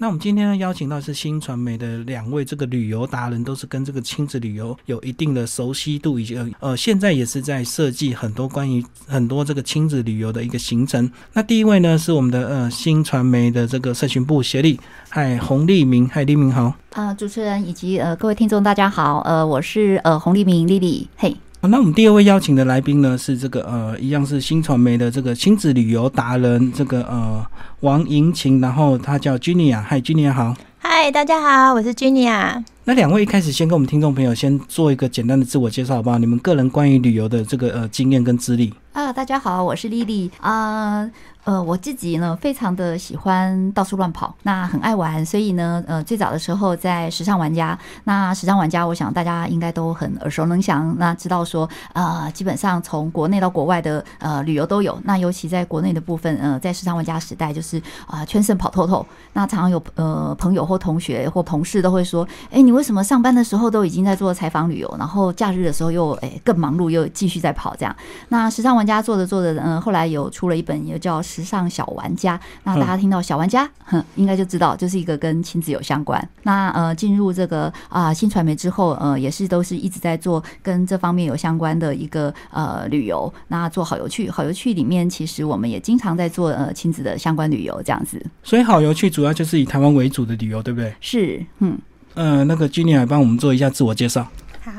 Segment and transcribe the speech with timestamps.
[0.00, 11.10] 那我们今天呢邀请到是新传媒的两位这个旅游达人，都是跟这个亲子旅游有一定的熟悉度，以及呃现在也是在设计很多关于很多这个亲子旅游的一个行程。
[11.32, 16.72] 那第一位呢是我们的呃新传媒的这个社群部协力，嗨洪立明，嗨立明好。
[16.92, 21.36] 啊，主持人以及呃各位听众大家好，呃我是呃洪立明丽丽，嘿。
[21.60, 27.44] 那我们第二位邀请的来宾呢是这个呃一样是新传媒的这个亲子旅游达人，这个呃
[27.80, 30.54] 王莹晴，然后他叫 Junia，嗨 Junia 好。
[30.78, 32.62] 嗨，大家好，我是 Junia。
[32.84, 36.16] 那两位一开始先跟我们听众朋友先做一个简单的自我介绍，好不好？
[36.16, 38.72] 你们个人关于旅游的这个呃经验跟资历。
[38.92, 41.10] 啊，大家好，我是丽丽啊。
[41.48, 67.96] 呃，我自己呢，非常的喜欢到处乱跑，那很爱玩，所以呢，呃，最早的时候在时尚玩家，那时尚玩家，我想大家应该都很耳熟能详，那知道说，呃，基本上从国内到国外的呃旅游都有，那尤其在国内的部分，呃，在时尚玩家时代，就是啊，全省跑透透，那常常有呃朋友或同学或同事都会说，哎，你为什么上班的时候都已经在做采访旅游，然后假日的时候又哎更忙碌，又继续在跑这样？
[68.28, 71.22] 那时尚玩家做着做着，嗯，后来有出了一本也叫。
[71.38, 76.28] 时尚小玩家，那大家听到小玩家，哼，应该就知道就是一个跟亲子有相关。
[76.42, 83.32] 那呃，进入这个啊新传媒之后，呃，也是都是一直在做跟这方面有相关的一个呃旅游。
[83.46, 88.20] 那做好游趣，好游趣里面，其实我们也经常在做呃亲子的相关旅游这样子。
[88.42, 90.92] 所以好游趣主要就是以台湾为主的旅游，对不对？
[91.00, 91.78] 是，嗯，
[92.14, 94.26] 呃，那个 Jenny 来帮我们做一下自我介绍。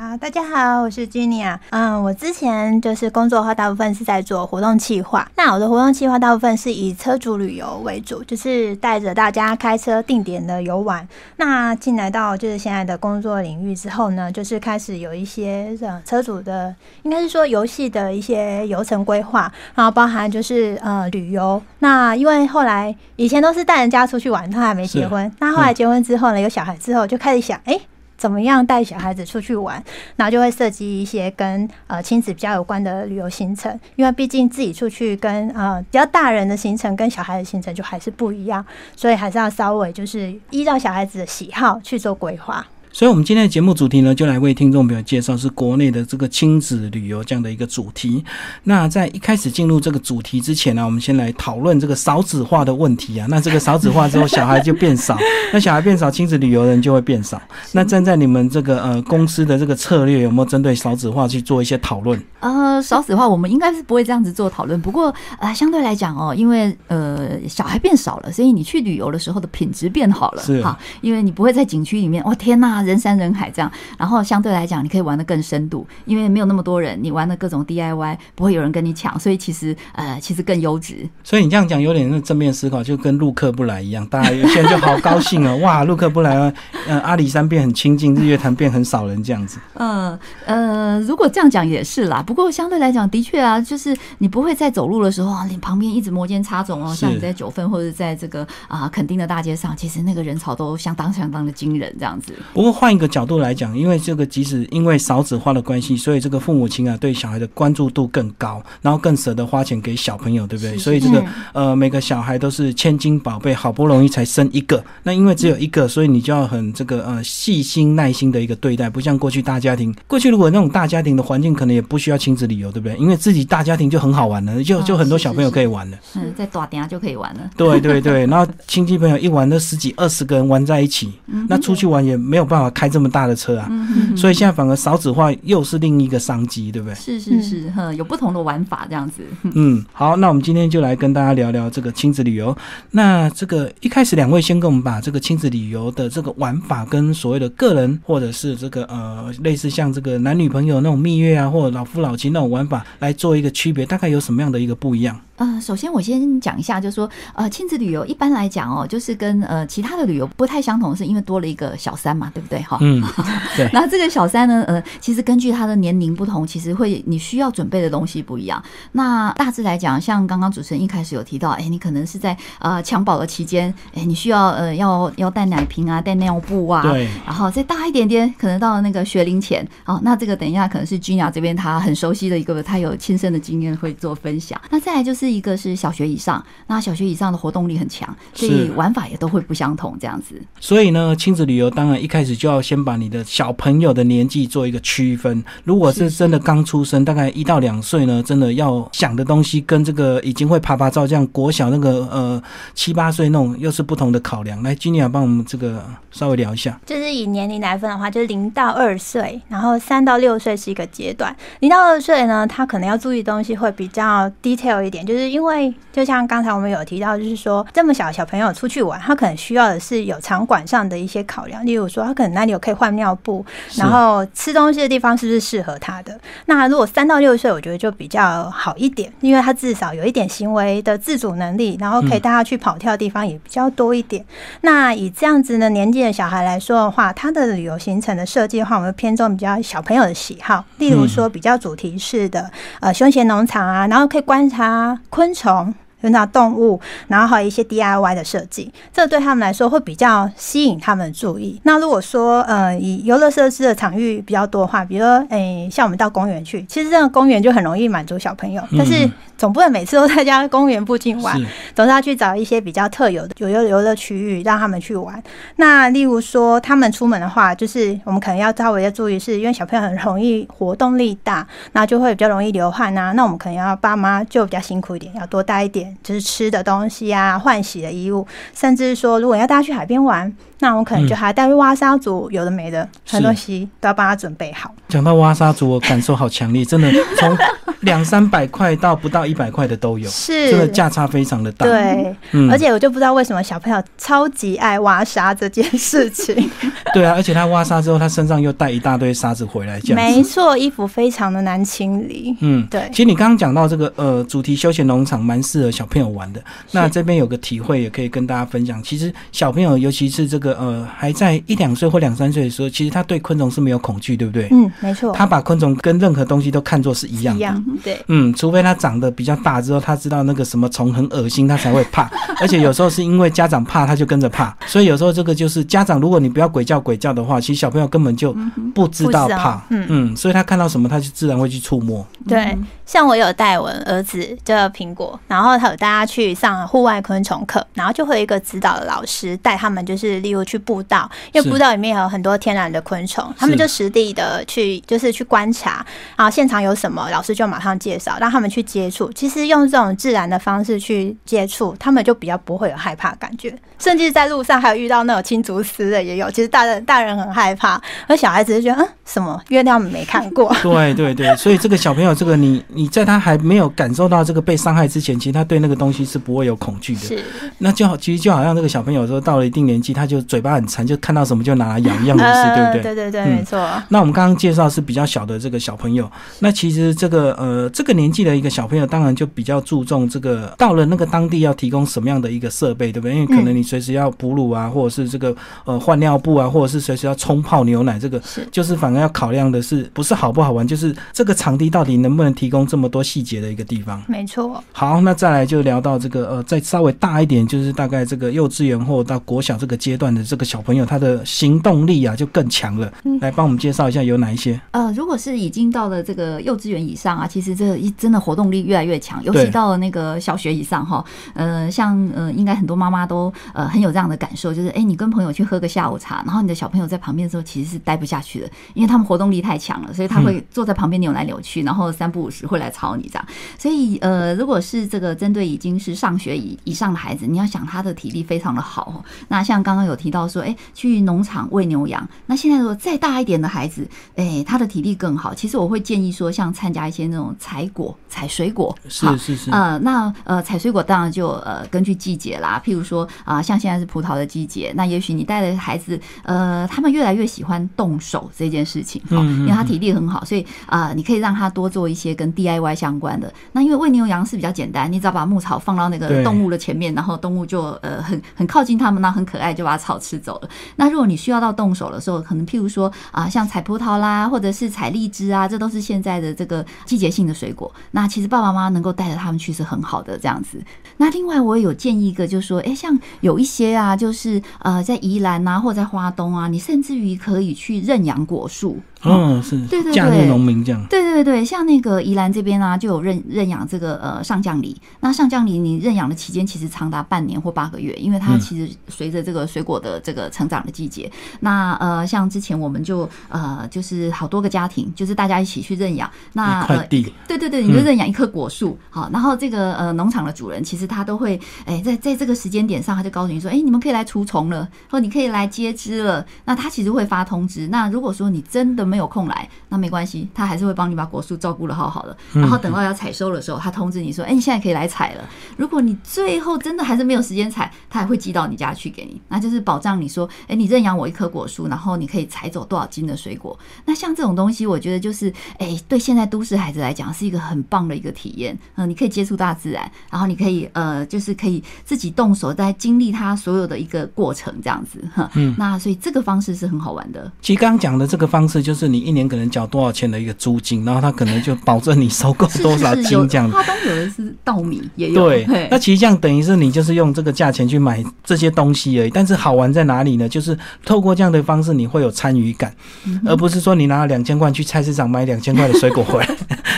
[0.09, 1.55] 好，大家好，我是 Junia。
[1.69, 5.29] 嗯，我之前就是工作的话，大部分是在做活动企划。
[5.35, 11.07] 那我的活动企划大部分是以车主旅游为主，就是带着大家开车定点的游玩。
[11.35, 21.61] 那进来到就是现在的工作领域之后呢，就是开始有一些呃车主的，应该是说游戏的一些游程规划，然后包含就是呃旅游。
[21.77, 25.31] 那因为后来以前都是带人家出去玩，他还没结婚。
[25.37, 27.80] 那后来结婚之后呢，有小孩之后，就开始想，哎。
[28.20, 29.81] 怎么样带小孩子出去玩，
[30.17, 42.67] 然后就会设计一些跟呃亲子比较有关的旅游行程，因为毕竟自己出去跟呃比较大人的行程跟小孩的行程就还是不一样，所以还是要稍微就是依照小孩子的喜好去做规划。
[42.99, 48.21] 所以，我们今天的节目主题呢，就来为听众朋友介绍是国内的这个亲子旅游这样的一个主题。
[48.65, 53.26] 那在一开始进入这个主题之前呢，我们先来讨论这个少子化的问题啊。
[53.32, 55.17] 那这个少子化之后，小孩就变少，
[55.54, 57.42] 那小孩变少，亲子旅游人就会变少。
[57.71, 62.21] 那站在你们这个呃公司的这个策略，有没有针对少子化去做一些讨论？
[62.42, 64.80] 呃，少子化我们应该是不会这样子做讨论。
[64.81, 72.83] 不过呃，相对来讲哦，因为呃小孩变少了，所以你去旅游的时候的品质变好了，是哈，因为你不会在景区里面，哦天呐！
[72.89, 81.08] 人山人海这样，然后相对来讲，你可以玩的更深度，因为没有那么多人，你玩的各种 DIY 不会有人跟你抢，所以其实呃，其实更优质。
[81.23, 86.52] 所以你这样讲有点正面思考，就跟陆客不来一样，大家有些人就好高兴哦， 哇，陆客不来了，
[86.88, 89.60] 呃，阿里山变很清净，日月潭变很少人这样子。
[89.76, 102.33] 嗯呃，如果这样讲也是啦，不过相对来讲，的确啊，就是你不会在走路的时候，你旁边一直摩肩擦踵哦，像你在九份或者在这个啊垦丁的大街上，其实那个人潮都相当相当的惊人这样子。
[102.54, 103.09] 不过换一个。
[103.09, 110.77] 角度来讲，因为这个即使因为少子化的关系，所以这个父母亲啊对小孩的关注度更高，然后更舍得花钱给小朋友，对不对？
[110.77, 119.93] 所以这个呃每个小孩都是千金宝贝，好不容易才生一个，那因为只有一个，所以你就要很这个呃细心耐心的一个对待，不像过去大家庭。
[120.05, 122.95] 过去如果那种大家庭的环境，可能也不需要亲子旅游，对不对？
[122.97, 125.97] 因为自己大家庭就很好玩了，就就很多小朋友可以玩了。
[126.15, 127.49] 嗯，在大店就可以玩了。
[127.57, 131.12] 对对对，然后亲戚朋友一玩，都十几二十个人玩在一起，
[131.47, 133.69] 那出去玩也没有办法开这么大的车啊。
[134.18, 136.95] 所以现在反而少子化又是另一个商机，对不对？
[136.95, 139.21] 是是是，呵，有不同的玩法这样子。
[139.44, 142.57] 嗯，好，那我们今天就来跟大家聊聊这个亲子旅游。
[142.89, 155.19] 那这个一开始两位先跟我们把这个亲子旅游的这个玩法跟所谓的个人或者是这个呃类似像这个男女朋友那种蜜月啊，或者老夫老妻那种玩法来做一个区别，大概有什么样的一个不一样？
[155.38, 162.62] 呃，首先我先讲一下，就是说，呃，亲子旅游一般来讲哦，就是跟呃其他的旅游不太相同，是因为多了一个小三嘛，对不对？
[162.62, 163.01] 哈，嗯，
[163.56, 163.69] 对。
[163.72, 168.62] 那这个小三呢，呃，其实根据他的年龄不同，其实会你需要准备的东西不一样。
[168.92, 177.07] 那大致来讲，像刚刚主持人一开始有提到，哎，你可能是在呃襁褓的期间，哎，你需要呃要要带奶瓶啊，带尿布啊，对。
[177.25, 184.60] 然后再大一点点，可能到了那个学龄前，哦，那这个等一下可能是君雅这边他很熟悉的一个，他有亲身的经验会做分享。
[184.69, 185.30] 那再来就是。
[185.30, 190.42] 一个是小学以上，那小学以上的活动力很强，所以玩法也都会不相同这样子。
[190.60, 195.44] 所以呢，亲子旅游当然一开始就要先把你的小朋友的年纪做一个区分。
[195.65, 202.41] 如果是真的刚出生，大概一到两岁呢，真的要想的东西跟这个已经会爬爬照这样国小那个呃
[202.74, 204.63] 七八岁那种又是不同的考量。
[204.63, 206.80] 来，君尼亚帮我们这个稍微聊一下。
[206.86, 211.36] 就是以年龄来分的话，就是零到二岁，然后三到六岁是一个阶段。
[211.59, 223.46] 零到二岁呢，他可能要注意的东西会比较 detail 一点，就是因为就像刚才我们有提到，就是说这么小小朋友出去玩，他可能需要的是有场馆上的一些考量，例如说他可能那里有可以换尿布，
[223.76, 226.20] 然后吃东西的地方是不是适合他的。
[226.46, 234.26] 那如果三到六岁，我觉得就比较好一点，因为他至少有一点行为的自主能力，然后可以带他去跑跳的地方也比较多一点。
[234.62, 242.50] 那以这样子的年纪的小孩来说的话，他的旅游行程的设计的话，我们偏重比较小朋友的喜好，例如说比较主题式的
[242.80, 245.74] 呃休闲农场啊，然后可以观察昆虫。
[246.01, 251.60] 有那动物，然后还有一些 DIY 的设计，这对他们来说会比较吸引他们的注意。
[251.63, 261.36] 那如果说呃以游乐设施的场域比较多的话，比如说诶像我们到公园去，其实这个公园就很容易满足小朋友，但是总不能每次都在家公园附近玩，
[261.75, 265.22] 总是要去找一些比较特有的游游游乐区域让他们去玩。
[265.57, 273.12] 那例如说他们出门的话，就是我们可能要稍微要注意，是因为小朋友很容易活动力大，那就会比较容易流汗啊。
[273.13, 275.88] 那我们可能要爸妈就比较辛苦一点，要多带一点。
[276.03, 278.25] 就是吃的东西啊，换洗的衣物，
[278.56, 284.74] 甚至说，如果要带他去海边玩，那我可能就还带挖沙族，有的没的，很多东西都要帮他准备好。
[284.89, 287.38] 讲到挖沙族，我感受好强烈，真的从
[287.81, 291.65] 两三百块到不到一百块的都有，是真的价差非常的大。
[291.65, 292.15] 对，
[292.50, 296.50] 而且我就不知道为什么小朋友超级爱挖沙这件事情。
[296.94, 302.36] 对啊，而且他挖沙之后，他身上又带一大堆沙子回来，这样没错，衣服非常的难清理。
[302.41, 302.89] 嗯，对。
[302.91, 306.44] 其实你刚刚讲到这个呃主题休闲农场，蛮适合小朋友玩的。
[306.74, 308.84] 那这边有个体会，也可以跟大家分享。
[308.84, 314.50] 其实小朋友，尤其是这个呃还在一两岁或两三岁的时候，其实他对昆虫是没有恐惧，对不对？
[314.52, 315.14] 嗯，没错。
[315.14, 317.40] 他把昆虫跟任何东西都看作是一样的。
[317.40, 317.98] 一样，对。
[318.10, 322.12] 嗯，除非他长得比较大之后，他知道那个什么虫很恶心，他才会怕。
[322.42, 324.54] 而且有时候是因为家长怕，他就跟着怕。
[324.66, 328.36] 所以有时候这个就是家长，如果你不要鬼叫鬼叫的话，其实小朋友根本就
[328.75, 329.64] 不知道怕。
[329.70, 332.06] 嗯嗯，所以他看到什么，他就自然会去触摸。
[332.28, 345.86] 对，像我有带我儿子这苹果，然后他有带他去上户外昆虫课，然后就会有一个指导的老师带他们，就是例如去步道，因为步道里面有很多天然的昆虫，他们就实地的去，就是去观察，
[346.16, 349.12] 然后现场有什么，老师就马上介绍，让他们去接触。
[349.13, 353.56] 其实用这种自然的方式去接触，他们就比较不会有害怕感觉。
[353.77, 360.56] 甚至在路上还有遇到那种青竹丝的也有，其实大人大人很害怕，而小孩子就觉得嗯什么月亮没看过。
[360.62, 367.02] 对对对，所以这个小朋友，这个你你在他还没有感受到这个被伤害之前，其实他对那个东西是不会有恐惧的。
[367.02, 367.24] 是，
[367.58, 372.82] 那就好，其实就好像这个小朋友说到了一定年纪，他就嘴巴很馋，就看到什么就拿来咬一样的意思，对不对？
[372.84, 373.60] 对对对，没错。
[373.90, 376.10] 那我们刚刚介绍是比较小的这个小朋友，
[376.40, 383.16] 那其实这个呃这个年纪的一个小朋友，当然就比较注重这个到了那个当地要提供什么样的一个设备，对不对？
[383.16, 385.36] 因为可能你随时要哺乳啊，或者是这个
[385.66, 394.01] 呃换尿布啊，或者是随时要冲泡牛奶，这个是就是反而要考量的是不是好不好玩，就是这个场地到底能不能提供这么多细节的一个地方。
[394.07, 394.63] 没错。
[394.72, 402.92] 好，那再来就聊到这个呃再稍微大一点，就是大概这个幼稚园或到国小这个阶段的这个小朋友，他的行动力啊就更强了。
[403.22, 404.60] 来帮我们介绍一下有哪一些？
[404.72, 411.04] 呃，如果是已经到了这个幼稚园以上啊，其实这一真的活动力越来越强，尤其到了那个小学以上哈。
[411.34, 423.27] 呃，像呃，应该很多妈妈都呃很有这样的感受，就是哎，你跟朋友去喝个下午茶，然后你的小朋友在旁边的时候，其实是待不下去的，因为他们活动力太强了，所以他会坐在旁边扭来扭去，然后三不五时会来吵你这样。
[423.58, 429.03] 所以呃，如果是这个针对已经是上学以以上的孩子，你要想他的体力非常的好。
[429.27, 432.08] 那像刚刚有提到说，哎，去农场喂牛羊。
[432.25, 435.34] 那现在如果再大一点的孩子，哎，他的体力更好。
[435.34, 439.51] 其实我会建议说，像参加一些那种采果、采水果，是是是。
[439.51, 442.62] 呃，那呃，采水果当然就呃根据季节啦。
[442.65, 453.31] 譬如说啊，像现在是葡萄的季节，那也许你带的孩子，呃，他们越来越喜欢动手这件事情，哈，因为他体力很好，所以啊，你可以让他多做一些跟 DIY 相关的。
[453.51, 460.50] 那因为喂牛羊是比较简单，你只要把牧草放到那个动物的前面，然后动物就呃很很靠近他们，那很可爱，就把草吃走了。
[460.75, 467.71] 那如果你需要到动手的时候，可能譬如说啊，像采葡萄啦，或者是采荔枝啊，这都是现在的这个季节性的水果。
[467.91, 470.62] 那其实爸爸妈妈能够带着他们去是很好的这样子。
[470.98, 478.59] 那另外我也有建议一个，就是说，哎，像有一些啊，就是呃，在宜兰啊，或在花东啊，你甚至于可以去认养果树。
[478.60, 480.86] 数哦，是，对对对农民这样。
[480.89, 484.75] 对对对，像那个宜兰这边啊，就有认认养这个呃上将梨。
[485.00, 491.10] 那上将梨你认养的期间其实长达半年或八个月，因为它嗯其实随着这个水果的这个成长的季节。
[491.39, 496.10] 那呃，像之前我们就呃就是好多个家庭，就是大家一起去认养。
[496.34, 506.25] 那呃一块地，对对对，你就认养一棵果树，好，然后这个呃农场的主人其实他都会，哎，在在这个时间点上，他就告诉你说，哎，你们可以来除虫了，或你可以来接枝了。
[506.44, 507.68] 那他其实会发通知。
[507.68, 512.17] 那如果说你真的没有空来，那没关系，他还是会帮你把果树照顾的好好的。
[512.34, 515.24] 然后等到要采收的时候，他通知你说，哎，你现在可以来采了。
[515.55, 523.58] 如果你最后真的还是没有时间采，他还会寄到你家去给你，那就是保障你说，哎，你认养我一棵果树，然后你可以采走多少斤的水果。
[523.86, 528.58] 那像这种东西，我觉得就是，哎，对现在都市孩子来讲是一个很棒的一个体验。
[528.75, 535.03] 嗯、你可以接触大自然，然后你可以呃，就是可以自己动手在经历它所有的一个过程，这样子。
[535.13, 537.31] 哈，嗯那所以这个方式是很好玩的。
[537.41, 543.55] 其实刚刚讲的这个方式，就是你一年可能缴多少钱的一个租金，然后他可能就保证你收购多少斤这样子。
[543.55, 549.09] 花东有的是稻米，也有对，那其实这样等于是你就是用这个价钱去买这些东西而已。
[549.09, 550.29] 但是好玩在哪里呢？
[550.29, 552.74] 就是透过这样的方式，你会有参与感，
[553.05, 556.29] 嗯而不是说你拿了两千块去菜市场买两千块的水果回来，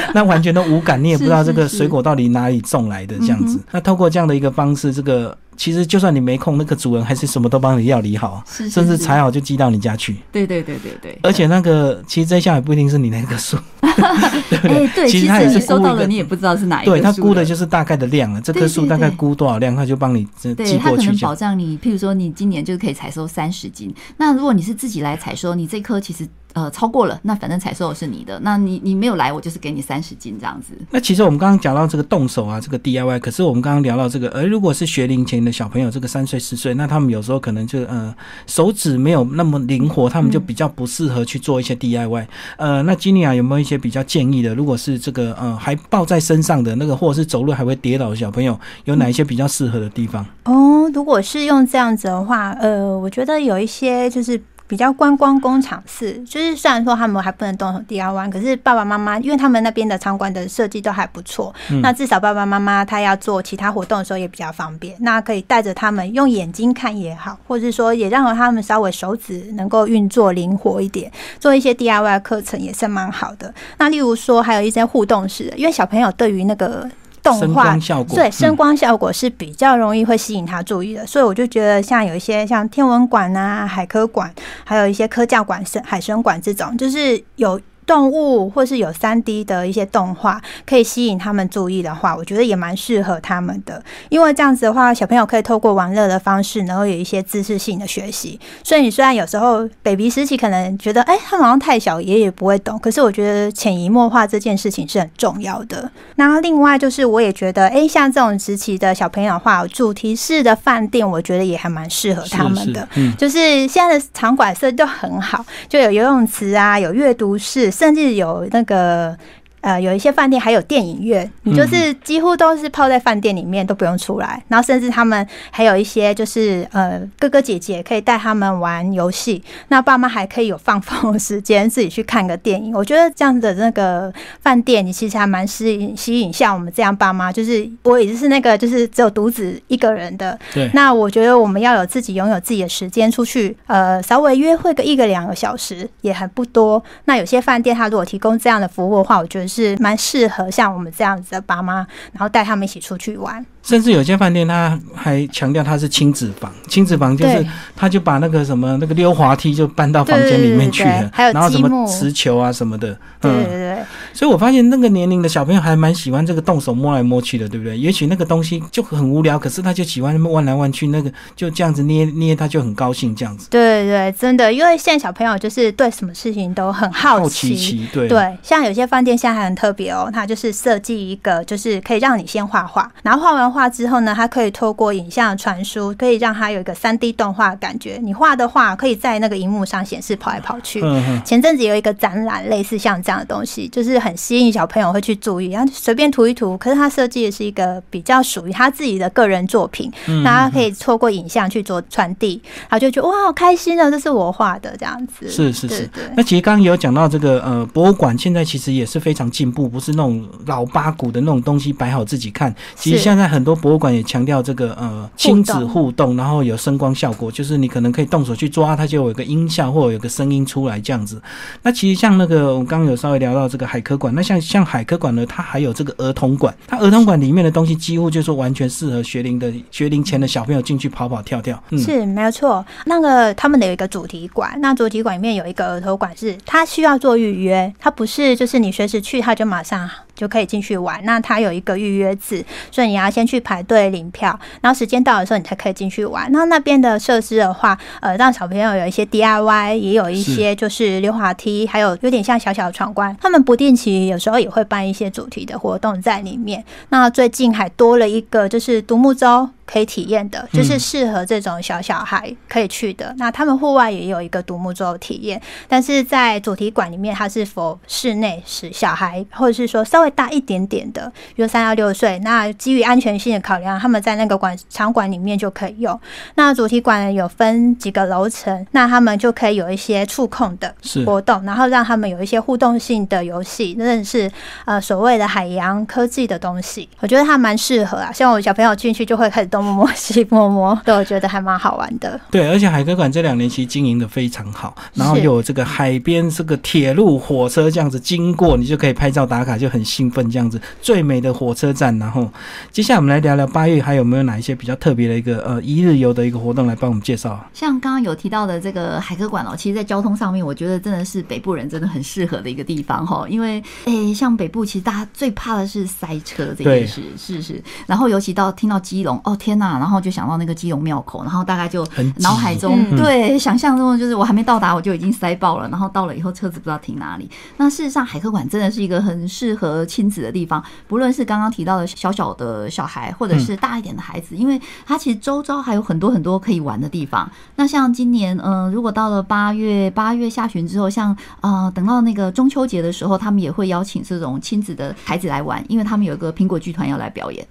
[0.13, 3.63] 那完全都无感，你也不知道这个水果到底哪里种来的这样子嗯。
[3.71, 10.17] 那透过这样的一个方式，这个其实就算你没空，那个主人还是什么都帮你料理好，是是甚至是采好就寄到你家去。
[10.31, 13.57] 对对对对对，而且那个其实这项也不一定是你那棵树，
[14.49, 14.85] 对不对？
[14.85, 18.41] 哎，对，其其实他也是收到了，你也不知道是哪一个对，他估的就是大概的量了。
[18.41, 21.11] 这棵树大概估多少量，他就帮你寄它可能过去。
[21.21, 30.73] 保障你，譬如说你今年就可以采收三十斤，那如果你是自己来采收，你这棵其实呃超过了，那反正采收的是你的，那你你没有来，我就是给你三十斤这样子。
[30.89, 38.13] 那其实我们刚刚讲到这个动手啊，这个 DIY，可是我们刚刚聊到这个，呃，如果是学龄前的小朋友，这个三岁四岁，那他们有时候可能就呃
[38.47, 42.27] 手指没有那么灵活，他们就比较不适合去做一些 DIY。
[42.57, 44.53] 呃，那基尼亚有没有一些比较建议的？
[44.55, 50.25] 如果是这个呃还抱在身上的那个，或者是走路还会跌倒的小朋友，有哪一些比较适合的地方？
[50.45, 54.41] 哦，如果是用这样子的话，呃，我觉得有一些就是
[54.71, 73.53] 比较观光工厂式，就是虽然说他们还不能动手 DIY，可是爸爸妈妈因为他们那边的场馆的设计都还不错，嗯那至少爸爸妈妈他要做其他活动的时候也比较方便，那可以带着他们用眼睛看也好，或者是说也让他们稍微手指能够运作灵活一点，做一些 DIY 课程也是蛮好的。
[73.77, 76.89] 那例如说还有一些互动式的，因为小朋友对于那个
[77.23, 87.59] 动画效果，对，声嗯光效果是比较容易会吸引他注意的，所以我就觉得像有一些像天文馆啊、海科馆，还有一些科教馆、深海参馆这种，就是有。
[87.85, 93.83] 动物或是有三 D 的一些动画，可以吸引他们注意的话，我觉得也蛮适合他们的。
[94.09, 98.39] 因为这样子的话，小朋友可以透过玩乐的方式，然后有一些知识性的学习。
[98.63, 105.89] 所以你虽然有时候 baby 时期可能觉得，哎、他们好像太小，爷爷不会懂，可是我觉得潜移默化这件事情是很重要的。
[106.15, 112.87] 然后另外就是，我也觉得，哎、像这种时期的小朋友的话，主题式的饭店，我觉得也还蛮适合他们的。
[112.93, 119.17] 是是嗯，就是现在的场馆设计都很好，就有游泳池啊，有阅读室，甚至有那个。
[119.61, 132.73] 呃，有一些饭店还有电影院，你就是几乎都是泡在饭店里面都不用出来，然后甚至他们还有一些就是呃哥哥姐姐可以带他们玩游戏，那爸妈还可以有放风的时间自己去看个电影。
[132.73, 146.83] 我觉得这样的那个饭店，你其实还蛮吸引吸引像我们这样爸妈，就是我也是那个就是只有独子一个人的，对，那我觉得我们要有自己拥有自己的时间出去，呃，稍微约会个一个两个小时也还不多。
[147.05, 153.45] 那有些饭店他如果提供这样的服务的话，我觉得是蛮适合像我们这样子的爸妈，然后带他们一起出去玩。
[153.63, 163.70] 甚至有些饭店他还强调他是亲子房，亲子房就是他就把那个什么那个溜滑梯就搬到房间里面去了还有然后什么磁球啊什么的，对对对，
[164.13, 167.77] 所以我发现那个年龄的小朋友还蛮喜欢这个动手摸来摸去的，对不对？
[167.77, 187.99] 也许那个东西就很无聊，可是他就喜欢那么弯来弯去，那个就这样子捏 捏，他就很高兴这样子，对对，真的，因为现在小朋友就是对什么事情都很好奇奇，对对，像有些饭店现在还很特别哦，它就是设计一个，就是可以让你先画画，然后画完画之后呢，它可以透过影像传输，可以让它有一个三 D 动画的感觉。
[188.01, 190.81] 你画的画可以在那个荧幕上显示跑来跑去。
[190.83, 196.57] 嗯哼，前阵子有一个展览，类似像这样的东西，就是很吸引小朋友会去注意，然后随便涂一涂。
[196.57, 205.29] 可是他设计的是一个比较属于他自己的个人作品，嗯那他可以透过影像去做传递，然后就觉得哇，好开心啊，这是我画的这样子。
[205.29, 205.89] 是是是。
[206.17, 212.53] 那其实刚刚有讲到这个呃博物馆，现在其实也是非常进步，不是那种老八股的那种东西摆好自己看。
[212.75, 221.21] 其实现在很多博物馆也强调这个呃亲子互动，然后有声光效果，就是你可能可以动手去抓，它就有一个音效或者有个声音出来这样子。
[221.61, 231.61] 那其实像那个我刚刚有稍微聊到这个海科馆，那像像海科馆呢，它还有这个儿童馆，它儿童馆里面的东西几乎就是完全适合学龄的学龄前的小朋友进去跑跑跳跳。
[231.77, 239.89] 是没有错，那个他们的有一个主题馆，那主题馆里面有一个儿童馆，是它需要做预约，它不是就是你随时去，它就马上。
[240.13, 241.03] 就可以进去玩。
[241.03, 246.31] 那它有一个预约制，所以你要先去排队领票，然后时间到的时候你才可以进去玩。
[246.31, 253.17] 那那边的设施的话，呃，让小朋友有一些 DIY，也有一些就是溜滑梯，还有有点像小小的闯关。
[253.19, 256.63] 他们不定其实有时候也会办一些主题的活动在里面。
[256.89, 259.49] 那最近还多了一个就是独木舟。
[259.71, 263.13] 可以体验的，就是适合这种小小孩可以去的。
[263.17, 272.19] 那他们户外也有一个独木舟体验，但是在主题馆里面，它是否室内是小孩，或者是说稍微大一点点的，比如三到六岁。
[272.19, 275.97] 那基于安全性的考量，他们在那个馆场馆里面就可以用。
[276.35, 280.75] 那主题馆有分几个楼层，那他们就可以有一些触控的
[281.05, 284.29] 活动，然后让他们有一些互动性的游戏，认识
[284.65, 286.89] 呃所谓的海洋科技的东西。
[286.99, 289.71] 我觉得它蛮适合啊，像我小朋友进去就会开始动。
[289.71, 292.19] 摸摸西摸摸，对我觉得还蛮好玩的。
[292.29, 300.59] 对，而且海科馆这两年其实经营的非常好，然后有这个海边这个铁路火车这样子经过，你就可以拍照打卡，就很兴奋这样子。
[300.81, 302.29] 最美的火车站，然后
[302.71, 307.39] 接下来我们来聊聊八月还有没有哪一些比较特别的一个呃一日游的一个活动来帮我们介绍。
[307.53, 317.63] 像刚刚有提到的这个海科馆哦，其实在交通上面，我觉得真的是北部人真的很适合的一个地方哈，因为诶像北部其实大家最怕的是塞车这件事，是是。
[317.85, 319.51] 然后尤其到听到基隆，哦天。
[319.51, 321.85] 天呐，然后就想到那个基隆庙口，然后大概就
[322.19, 327.29] 脑海中对想象中就是我还没到达我就已经塞爆了，然后到了以后车子不知道停哪里。
[327.57, 337.29] 那事实上海科馆真的是一个很适合亲子的地方，不论是刚刚提到的小小的小孩，或者是大一点的孩子，因为它其实周遭还有很多很多可以玩的地方。
[337.57, 347.45] 那像今年，嗯，如果到了八月八月下旬之后，像啊等到那个中秋节的时候，他们也会邀请这种亲子的孩子来玩，因为他们有一个苹果剧团要来表演。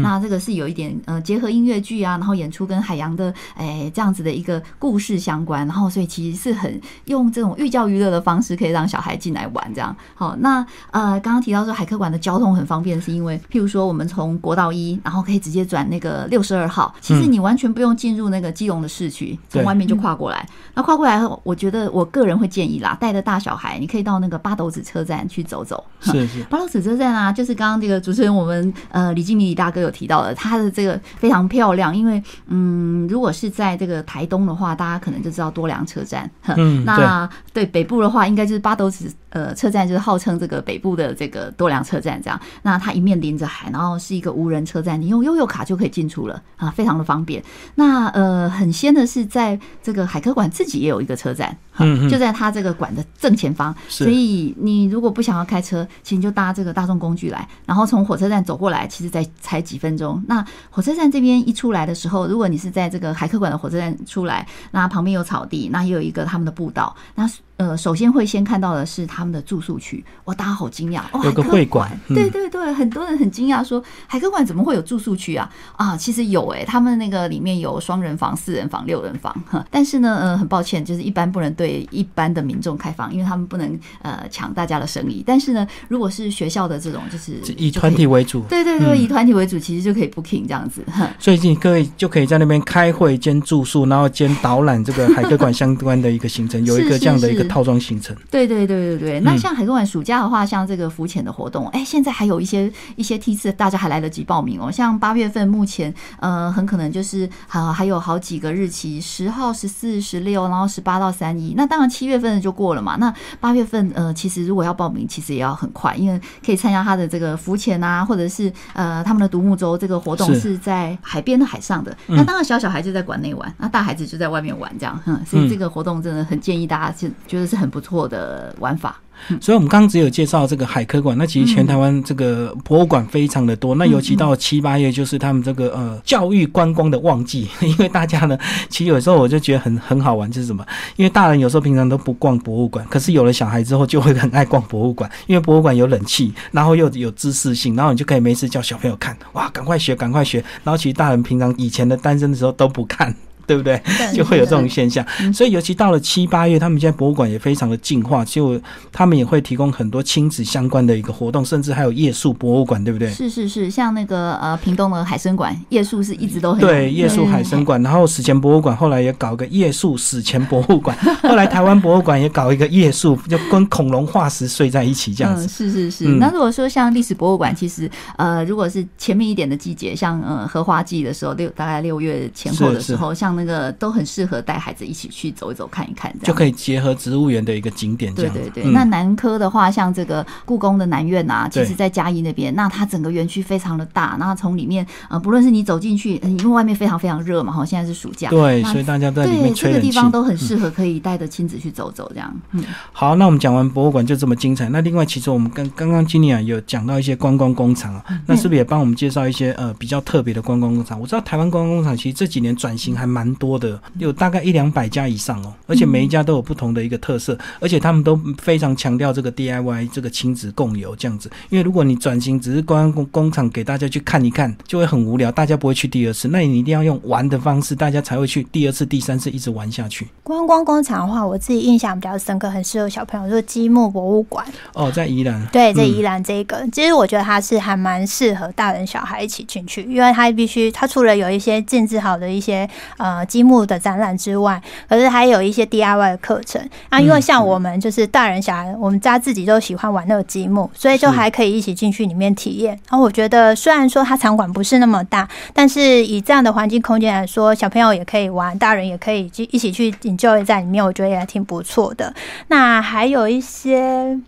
[0.00, 1.52] 那这个是有一点呃结合。
[1.52, 9.94] 音乐剧啊，然后演出跟海洋的哎这样子的一个故事相关，然后所以其实是很用这种寓教于乐的方式，可以让小孩进来玩这样。
[10.14, 20.48] 好，那呃刚刚提到说海科馆的交通很方便，是因为譬如说我们从国道一，然后可以直接转那个六十二号，其实你完全不用进入那个基隆的市区，从外面就跨过来。
[20.74, 25.84] 那跨过来后，我觉得我个人会建议啦，带着大小孩，你可以到那个八斗子车站去走走。
[26.00, 36.28] 是是， 八斗子车站啊，就是刚刚这个主持人我们呃李金明李大哥有提到的，他的这个非常漂亮，因为嗯，如果是在这个台东的话，大家可能就知道多良车站。
[36.48, 42.40] 嗯， 那对北部的话，应该就是八斗子呃车站，就是号称这个北部的这个多良车站这样。
[42.62, 47.42] 那它一面临着海，然后是一个无人车站，你用悠游卡就可以进出了啊，非常的方便。
[47.74, 53.74] 那呃，很鲜的是，在这个海科馆自己也有一个车站， 嗯，就在它这个馆的正前方。
[53.88, 60.22] 所以你如果不想要开车，其实你就搭这个大众工具来，然后从火车站走过来，其实才才几分钟。
[60.28, 67.28] 那火车站这边一出来的时候，如果你是在这个海科馆的火车站出来，那旁边有草地，那也有一个他们的步道，那。
[67.62, 75.48] 呃，首先会先看到的是他们的住宿区，哇，大家好惊讶，哦有个会馆，对对对，很多人很惊讶，说海科馆怎么会有住宿区啊？
[75.76, 79.32] 啊，其实有哎，他们那个里面有双人房、四人房、六人房，
[79.70, 85.22] 但是呢，呃，很抱歉，就是一般不能对一般的民众开放，因为他们不能呃抢大家的生意。
[85.24, 90.82] 但是呢，如果是学校的这种，就是以团体为主，对对对，以团体为主，其实就可以 booking 这样子。
[91.20, 98.16] 所以你各位就可以在那边开会兼住宿，然后兼导览这个海科馆相关的一个行程， 有一个这样的一个套装行程。
[98.30, 104.70] 对对对对对，那像海科馆暑假的话，像这个浮潜的活动，哎，现在还有一些一些梯次，大家还来得及报名哦。
[104.70, 111.54] 像八月份目前，呃，很可能就是好还有好几个日期，十号、十四、十六，然后十八到三一。
[111.56, 112.96] 那当然七月份的就过了嘛。
[112.96, 121.96] 那八月份，呃，其实如果要报名，其实也要很快，因为可以参加他的这个浮潜啊，或者是呃他们的独木舟这个活动是在海边的海上的。
[122.06, 124.98] 那当然小小孩就在馆内玩，那大孩子就在外面玩这样。
[125.04, 128.96] 哼，所以这个活动真的很建议大家，就觉得是很不错的玩法。
[129.40, 133.72] 所以，我们刚刚只有介绍这个海科馆，那其实全台湾这个博物馆非常的多。
[133.76, 138.36] 那尤其到七八月，就是他们这个呃教育观光的旺季， 因为大家呢，
[138.68, 140.66] 其实有时候我就觉得很很好玩，就是什么？
[140.96, 150.42] 因为大人有时候平常都不逛博物馆，可是有了小孩之后，就会很爱逛博物馆，因为博物馆有冷气，然后又有知识性，然后你就可以没事叫小朋友看，哇，赶快学，赶快学。
[150.64, 153.14] 然后其实大人平常以前的单身的时候都不看。
[153.46, 153.80] 对不对？
[154.14, 158.60] 就会有这种现象，所以尤其到了七八月，他们现在博物馆也非常的进化，就
[158.92, 163.10] 他们也会提供很多亲子相关的一个活动，甚至还有夜宿博物馆，对不对？
[163.10, 175.48] 是是是，像那个呃屏东的海参馆，夜宿是一直都很对夜宿海参馆，然后史前博物馆后来也搞个夜宿史前博物馆， 后来台湾博物馆也搞一个夜宿，就跟恐龙化石睡在一起这样子。
[175.48, 184.02] 是是是，那如果说像历史博物馆，其实呃如果是前面一点的季节，像呃荷花季的时候，六大概六月前后的时候，像那个都很。
[184.12, 188.12] 适合带孩子一起去走一走、看一看，就可以结合植物园的一个景点。
[188.14, 202.34] 对对对，那南科的话，像这个故宫的南院啊，其实在嘉义那边，那它整个园区非常的大，那从里面呃，不论是你走进去，因为外面非常非常热嘛，哈，现在是暑假，对，所以大家在里面吹这个地方都很适合可以带着亲子去走走这样。
[202.50, 204.68] 嗯，好，那我们讲完博物馆就这么精彩。
[204.68, 211.00] 那另外，其实我们刚刚刚今年啊有讲到一些观光工厂啊，那是不是也帮我们介绍一些呃比较特别的观光工厂？
[211.00, 214.92] 我知道台湾观光工厂其实这几年转型还蛮多的，有大概一两百。
[214.92, 221.30] 家以上哦，而且每一家都有不同的一个特色，而且他们都非常强调这个 DIY 这个亲子共有这样子。
[221.48, 226.28] 因为如果你转型只是光工工厂给大家去看一看，就会很无聊，大家不会去第二次。
[226.28, 230.06] 那你一定要用玩的方式，大家才会去第二次、第三次一直玩下去。
[230.22, 234.44] 观光工厂的话，我自己印象比较深刻，很适合小朋友，就是积木博物馆。
[234.74, 235.42] 哦，在宜兰。
[235.46, 252.78] 对，在宜兰这一个，其实我觉得它是还蛮适合大人小孩一起进去，因为它必须它除了有一些建制好的一些呃积木的展览之外，可是还有一些 DIY 的课程啊，因为像我们就是大人小孩，我们家自己都喜欢玩那个积木，所以就还可以一起进去里面体验。
[252.88, 262.12] 然后我觉得虽然说它场馆不是那么大，但是以这样的环境空间来说，小朋友也可以玩，大人也可以一起去研究在里面，我觉得也挺不错的。
[262.48, 264.18] 那还有一些。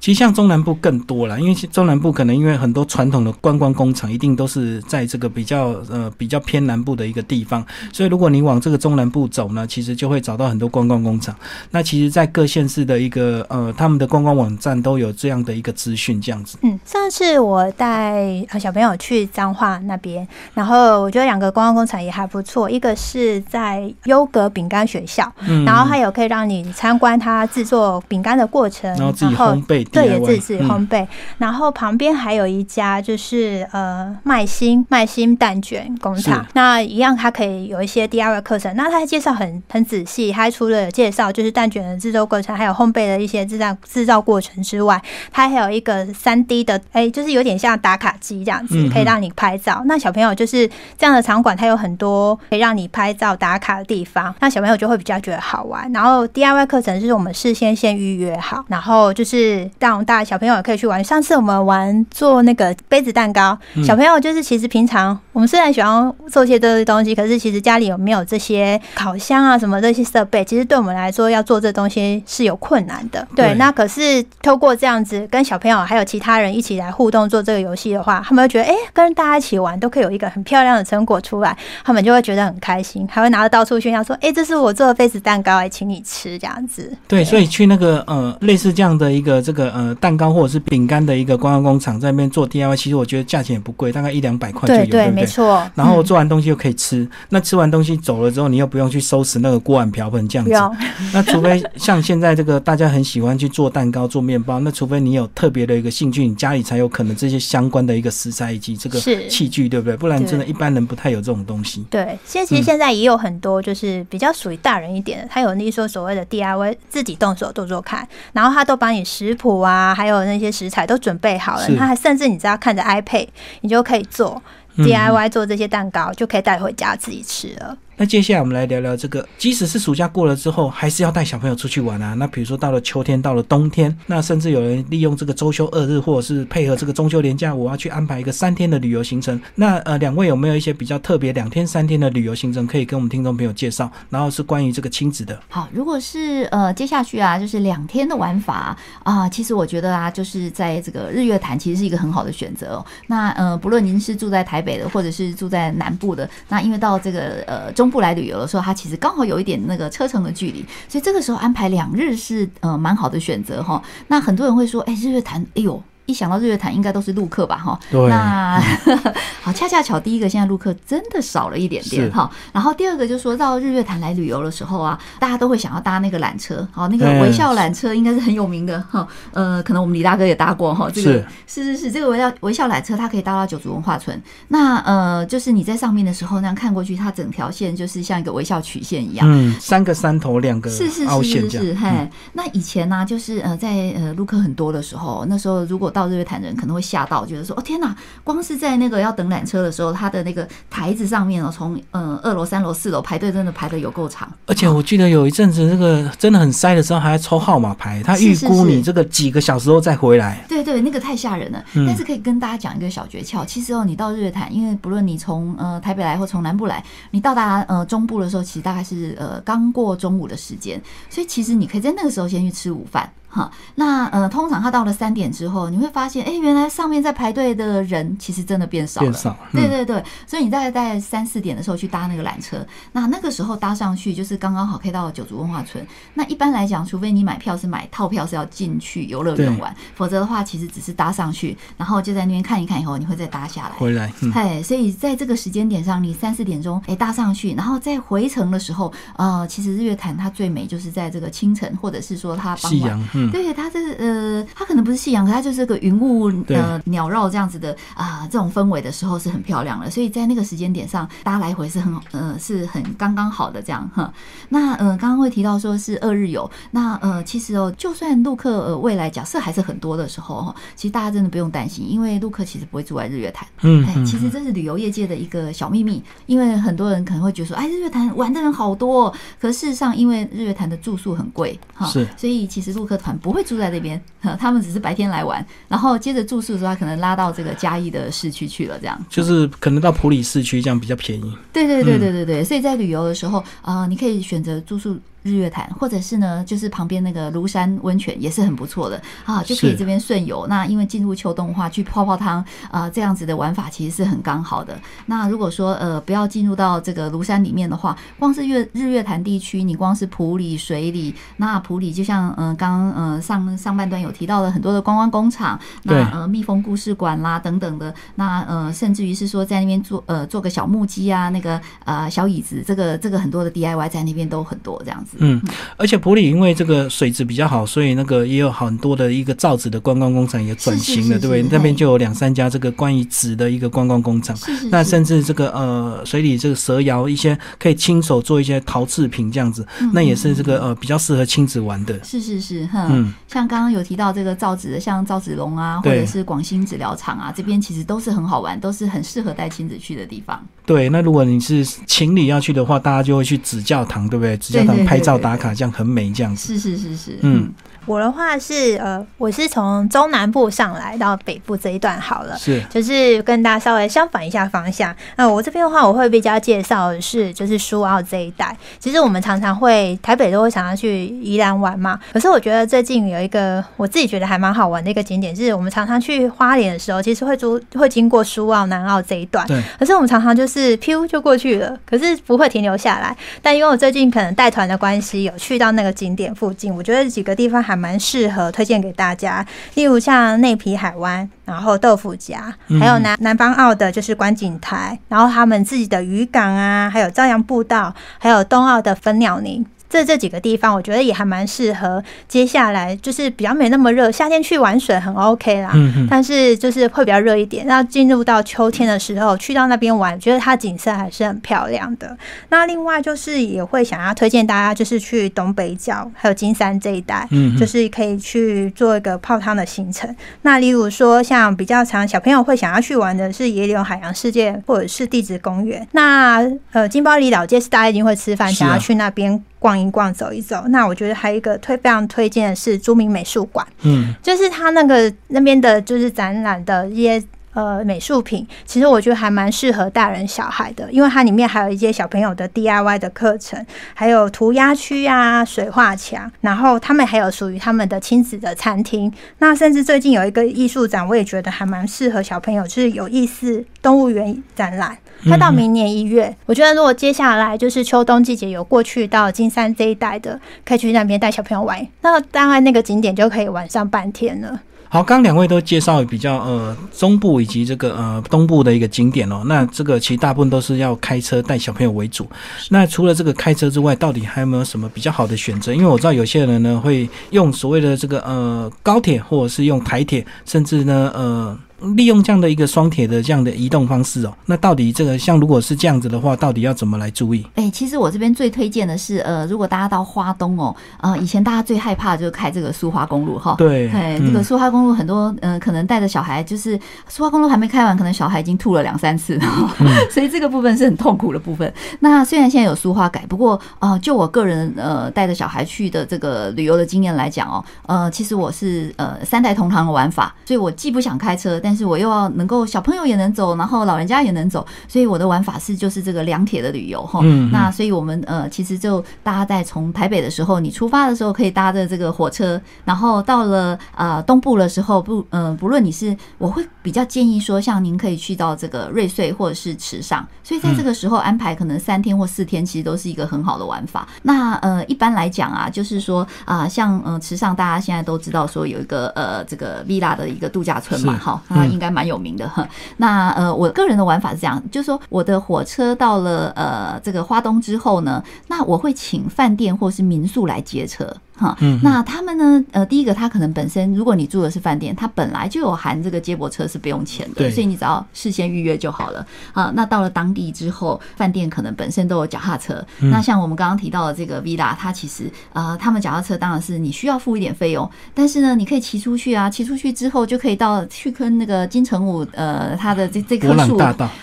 [0.00, 11.34] 其实像中南部更多了，因为中南部可能因为很多传统的观光工厂一定都是在这个比较呃比较偏南部的一个地方，所以如果你往这个中南部走呢，其实就会找到很多观光工厂。
[11.70, 16.58] 那其实，在各县市的一个呃他们的观光网站都有这样的一个资讯，这样子。
[16.62, 29.86] 嗯，上次我带小朋友去彰化那边，然后我觉得两个观光工厂也还不错，一个是在优格饼干学校，嗯然后还有可以让你参观它制作饼干的过程，然后自己烘焙。
[29.90, 31.06] 对，也自己烘焙。
[31.38, 36.46] 然后旁边还有一家，就是呃麦心麦心蛋卷工厂。
[36.54, 38.74] 那一样，它可以有一些 DIY 课程。
[38.76, 45.00] 那它介绍很很仔细，它除了介绍就是蛋卷的制作过程，还有烘焙的一些制造制造过程之外，
[45.32, 49.82] 它还有一个三 D 的，哎，就是有点像打卡机这样子，可以让你拍照。
[49.86, 55.90] 那小朋友就是这样的场馆，它有很多可以让你拍照打卡的地方，那小朋友就会比较觉得好玩。
[55.92, 59.45] 然后 DIY 课程是我们事先先预约好，然后就是。
[59.78, 61.02] 让大小朋友也可以去玩。
[61.02, 73.26] 上次我们玩做那个杯子蛋糕，小朋友就是其实平常我们虽然喜欢做一些这些东西，可是其实家里有没有这些烤箱啊什么这些设备，其实对我们来说要做这东西是有困难的。
[73.34, 86.92] 对，那可是透过这样子跟小朋友还有其他人一起来互动做这个游戏的话，他们会觉得哎，跟大家一起玩都可以有一个很漂亮的成果出来，他们就会觉得很开心，还会拿着到处炫耀说，哎，这是我做的杯子蛋糕，哎，请你吃这样子。
[87.06, 89.66] 对，所以去那个呃类似这样的一个这个。
[89.76, 95.10] 呃，蛋糕或者是饼干的一个观光工厂在那边做 DIY，其实我觉得价钱也不贵，大概一两百块就有，对对？
[95.10, 95.68] 没错。
[95.74, 100.52] 然后做完东西又可以吃，那吃完东西走了之后，你又不用去收拾那个锅碗瓢盆这样子。
[101.12, 109.96] 那除非像现在这个大家很喜欢去做蛋糕、做面包，那除非你有特别的一个兴趣，你家里才有可能这些相关的一个食材以及这个器具，对不对？
[109.96, 111.84] 不然真的一般人不太有这种东西。
[111.90, 120.36] 对，现在其实现在也有很多就是比较属于大人一点的，他有那说所谓的 DIY，自己动手做做看，然后他都帮你食谱啊，还有那。
[120.36, 123.26] 些食材都准备好了，他还甚至你知道看着 iPad，
[123.62, 124.42] 你就可以做
[124.76, 127.74] DIY 做这些蛋糕，就可以带回家自己吃了。
[127.98, 132.12] 那接下来我们来聊聊这个，即使是暑假过了之后，还是要带小朋友出去玩啊。
[132.12, 139.40] 那比如说到了秋天，到了冬天，那甚至有人利用这个周休二日，或者是配合这个中秋连假，我要去安排一个三天的旅游行程。
[139.54, 143.90] 那呃，两位有没有一些比较特别两天三天的旅游行程可以跟我们听众朋友介绍？
[144.10, 145.40] 然后是关于这个亲子的。
[145.48, 152.84] 好，如果是呃接下去啊，就是两天的玩法啊，其实我觉得啊，就是在这个日月潭其实是一个很好的选择哦。
[153.06, 163.82] 那呃，不论您是住在台北的，或者是住在南部的，那因为到这个呃中不来旅游的时候，他其实刚好有一点那个车程的距离，所以这个时候安排两日是呃蛮好的选择哈。
[164.08, 165.82] 那很多人会说，哎，日月潭，哎呦。
[166.06, 167.78] 一想到日月潭，应该都是陆客吧，哈。
[167.90, 168.08] 对。
[168.08, 168.60] 那
[169.42, 172.30] 好，恰恰巧，第一个现在陆客真的少了一点点，哈。
[172.52, 179.06] 然后第二个就是说到日月潭来旅游的时候啊，大家都会想要搭那个缆车，好，那个微笑缆车应该是很有名的，哈。
[179.32, 180.88] 呃，可能我们李大哥也搭过，哈。
[180.92, 184.20] 这个是是是，这个微笑微笑缆车它可以搭到九族文化村。
[184.48, 192.10] 那呃，就是你在上面的时候，那样看过去，它整条线就是像一个微笑曲线一样，嗯，三个山头，两个是是是是是，嘿。
[192.32, 197.96] 那以前呢，就是呃，在呃陆客很多的时候，那时候如果到日月潭人可能会吓到，觉得说哦天哪！
[198.22, 204.30] 光是在那个要等缆车的时候，它的那个台子上面哦，从呃二楼、三楼、四楼排队，真的排的有够长。
[204.44, 210.44] 而且我记得有一阵子，那个真的很塞的时候，还要抽号码牌，他预估你这个几个小时后再回来。
[210.46, 211.64] 对对，那个太吓人了。
[211.72, 220.78] 但是可以跟大家讲一个小诀窍，其实哦，你到日月潭，因为不论你从呃台北来或从南部来，你到达呃中部的时候，其实大概是呃刚过中午的时间，
[221.08, 223.10] 所以其实你可以在那个时候先去吃午饭。
[223.36, 229.06] 哈，那呃，通常他到了三点之后，你会发现，哎，原来上面在排队的人其实真的变少了。
[229.06, 230.02] 变少，对对对。
[230.26, 235.86] 所以你大概在三四点的时候去搭那个缆车，那那个时候搭上去就是刚刚好可以到九族文化村。
[236.14, 244.10] 那一般来讲，除非你买票是买套票是要进去游乐园玩，否则的话其实只是搭上去，然后就在那边看一看，以后你会再搭下来回来。
[244.34, 253.96] 哎，所以在这个时间点上，你三四点钟哎搭上去，然后再回程的时候，呃，其实日月潭它最美就是在这个清晨，或者是说它夕阳，嗯，对，它这是。
[253.98, 259.90] 呃，它可能不是夕阳，可它就是个云雾呃鸟绕这样子的啊，这种氛围的时候是很漂亮的。
[259.90, 264.12] 所以在那个时间点上大家来回是很呃是很刚刚好的这样哈。
[264.48, 273.48] 那呃刚刚会提到说是二日游，那呃其实哦，就算陆客呃未来假设还是很多的时候哈，其实大家真的不用担心，因为陆客其实不会住在日月潭。
[273.62, 284.00] 嗯，哎，其实这是旅游业界的一个小秘密，因为很多人可能会觉得说，哎，日月潭玩的人好多，可事实上因为日月潭的住宿很贵哈，是，所以其实陆客团不会住在这边。
[284.38, 291.32] 他们只是白天来玩，然后接着住宿的时候，可能拉到这个嘉义的市区去了，这样就是可能到普里市区这样比较便宜。
[291.52, 294.98] 对对对对对对，所以在旅游的时候啊，你可以选择住宿。
[295.26, 300.46] 日月潭，或者是呢，就是旁边那个庐山温泉也是很不错的啊，就可以这边顺游。
[300.46, 304.78] 那因为进入秋冬的话，去泡泡汤啊，这样子的玩法其实是很刚好的。
[305.06, 325.15] 那如果说呃不要进入到这个庐山里面的话，光是月日月潭地区，你光是普里水里，那普里就像嗯刚呃上上半段有提到了很多的观光工厂，那呃蜜蜂故事馆啦等等的，那呃甚至于是说在那边做呃做个小木屐啊，那个呃小椅子，这个这个很多的 DIY 在那边都很多这样子。
[325.18, 325.40] 嗯，
[325.76, 331.42] 而且普里因为这个水质比较好，所以那个也有很多的一个造纸的观光工厂也转型了，对不对？
[331.50, 334.36] 那边就有两三家这个关于纸的一个观光工厂。
[334.70, 342.02] 那甚至这个呃水里这个蛇窑一些可以亲手做一些陶制品这样子，那也是这个呃比较适合亲子玩的。
[342.04, 350.44] 是是是，哼，嗯，像刚刚有提到这个造纸的，像造纸龙啊，或者是广兴纸疗厂啊，这边其实都是很好玩，都是很适合带亲子去的地方。
[350.64, 354.36] 对，那如果你是情侣要去的话，大家就会去纸教堂，对不对？
[354.36, 356.58] 纸教堂拍照打卡，这样很美，这样子。
[356.58, 357.52] 是是是是，嗯。
[357.86, 364.94] 我的话是呃，我是从中南部上来到北部这一段好了，是就是跟大家稍微相反一下方向。
[365.16, 368.56] 那我这边的话，我会比较介绍的是就是苏澳这一带。
[368.78, 379.46] 其实我们常常会台北都会常常去宜兰玩嘛，可是我觉得最近有一个我自己觉得还蛮好玩的一个景点，就是我们常常去花莲的时候，其实会租会经过苏澳南澳这一段。
[379.46, 379.62] 对。
[379.78, 383.16] 可是我们常常就是飘就过去了，可是不会停留下来。
[383.40, 399.64] 但因为我最近可能带团的关系，有去到那个景点附近，我觉得几个地方还蛮适合推荐给大家，例如像内皮海湾，然后豆腐夹，还有南南方澳的就是观景台，然后他们自己的渔港啊，还有朝阳步道，还有东澳的粉鸟宁。
[399.96, 402.02] 这这几个地方，我觉得也还蛮适合。
[402.28, 405.70] 接下来就是比较没那么热，夏天去玩水很 OK 啦。
[405.74, 407.66] 嗯但是就是会比较热一点。
[407.66, 412.14] 那进入到秋天的时候，去到那边玩，觉得它景色还是很漂亮的。
[412.50, 420.14] 那另外就是也会想要推荐大家，就是去东北角还有金山这一带，嗯，就是可以去做一个泡汤的行程。
[420.42, 425.86] 那例如说，像比较常小朋友会想要去玩的是野柳海洋世界或者是地质公园。
[425.92, 429.42] 那呃，金包里老街是大家一定会吃饭，想要去那边。
[429.58, 430.64] 逛一逛，走一走。
[430.68, 437.22] 那我觉得还有一个推非常推荐的是朱明美术馆，嗯，就是他那个那边的，就是展览的一些
[437.56, 443.64] 呃美术品，其实我觉得还蛮适合大人小孩的，因为它里面还有一些小朋友的 DIY 的课程，
[443.94, 449.10] 还有涂鸦区啊、水画墙，然后他们还有属于他们的亲子的餐厅。
[449.38, 454.98] 那甚至最近有一个艺术展，我也觉得还蛮适合小朋友，就是有意思动物园展览。
[455.24, 464.60] 它到明年一月，我觉得如果接下来就是秋冬季节有过去到金山这一带的，可以去那边带小朋友玩，那大概那个景点就可以玩上半天了。
[464.88, 469.42] 好，刚两位都介绍比较呃中部以及这个呃东部的一个景点哦。
[469.46, 472.26] 那这个其实大部分都是要开车带小朋友为主。
[472.70, 475.74] 那除了这个开车之外，到底还有没有什么比较好的选择？
[475.74, 481.58] 因为我知道有些人呢会用所谓的这个呃高铁，或者是用台铁，甚至呢呃。
[481.96, 487.46] 利用这样的一个双铁的这样的移动方式哦，那到底这个像如果是这样子的话，到底要怎么来注意？
[487.54, 493.54] 哎，其实我这边最推荐的是，呃，如果大家到花东哦，呃，以前大家最害怕就是开这个苏花公路哈。
[493.58, 499.38] 对，哎，这个苏花公路很多，呃，可能带着小孩，就是苏花公路还没开完，可能小孩已经吐了两三次，
[500.10, 501.72] 所以这个部分是很痛苦的部分。
[502.00, 517.20] 那虽然现在有苏花改，不过呃，就我个人呃带着小孩去的这个旅游的经验来讲哦，呃，其实我是呃三代同堂的玩法，所以我既不想开车，但是我又要能够小朋友也能走，然后老人家也能走，所以我的玩法是就是这个两铁的旅游哈。
[517.50, 534.06] 那所以我们呃其实就大家在从台北的时候，你出发的时候可以搭着这个火车，然后到了呃东部的时候不嗯不论你是我会比较建议说，像您可以去到这个瑞穗或者是池上，所以在这个时候安排可能三天或四天，其实都是一个很好的玩法。
[534.22, 541.86] 那呃一般来讲啊，就是说啊像嗯池上大家现在都知道说有一个呃这个 villa 的一个度假村嘛哈，那应该。
[541.96, 551.10] 蛮有名的哈，那呃，我个人的玩法是这样，就是说我的火车到了呃这个花东之后呢，那我会请饭店或是民宿来接车。
[551.36, 552.64] 哈，那他们呢？
[552.72, 559.26] 呃，第一个，他可能本身，如果你住的是饭店，他本来就有含这个接驳车是不用钱的，所以你只要事先预约就好了。
[559.52, 562.82] 啊，那到了当地之后，饭店可能本身都有脚踏车。
[562.98, 573.78] 那像我们刚刚提到的这个 villa，它其实呃，他们脚踏车当然是你需要付一点费用，但是呢，你可以骑出去啊，骑出去之后就可以到去跟那个金城武呃，他的这这棵树，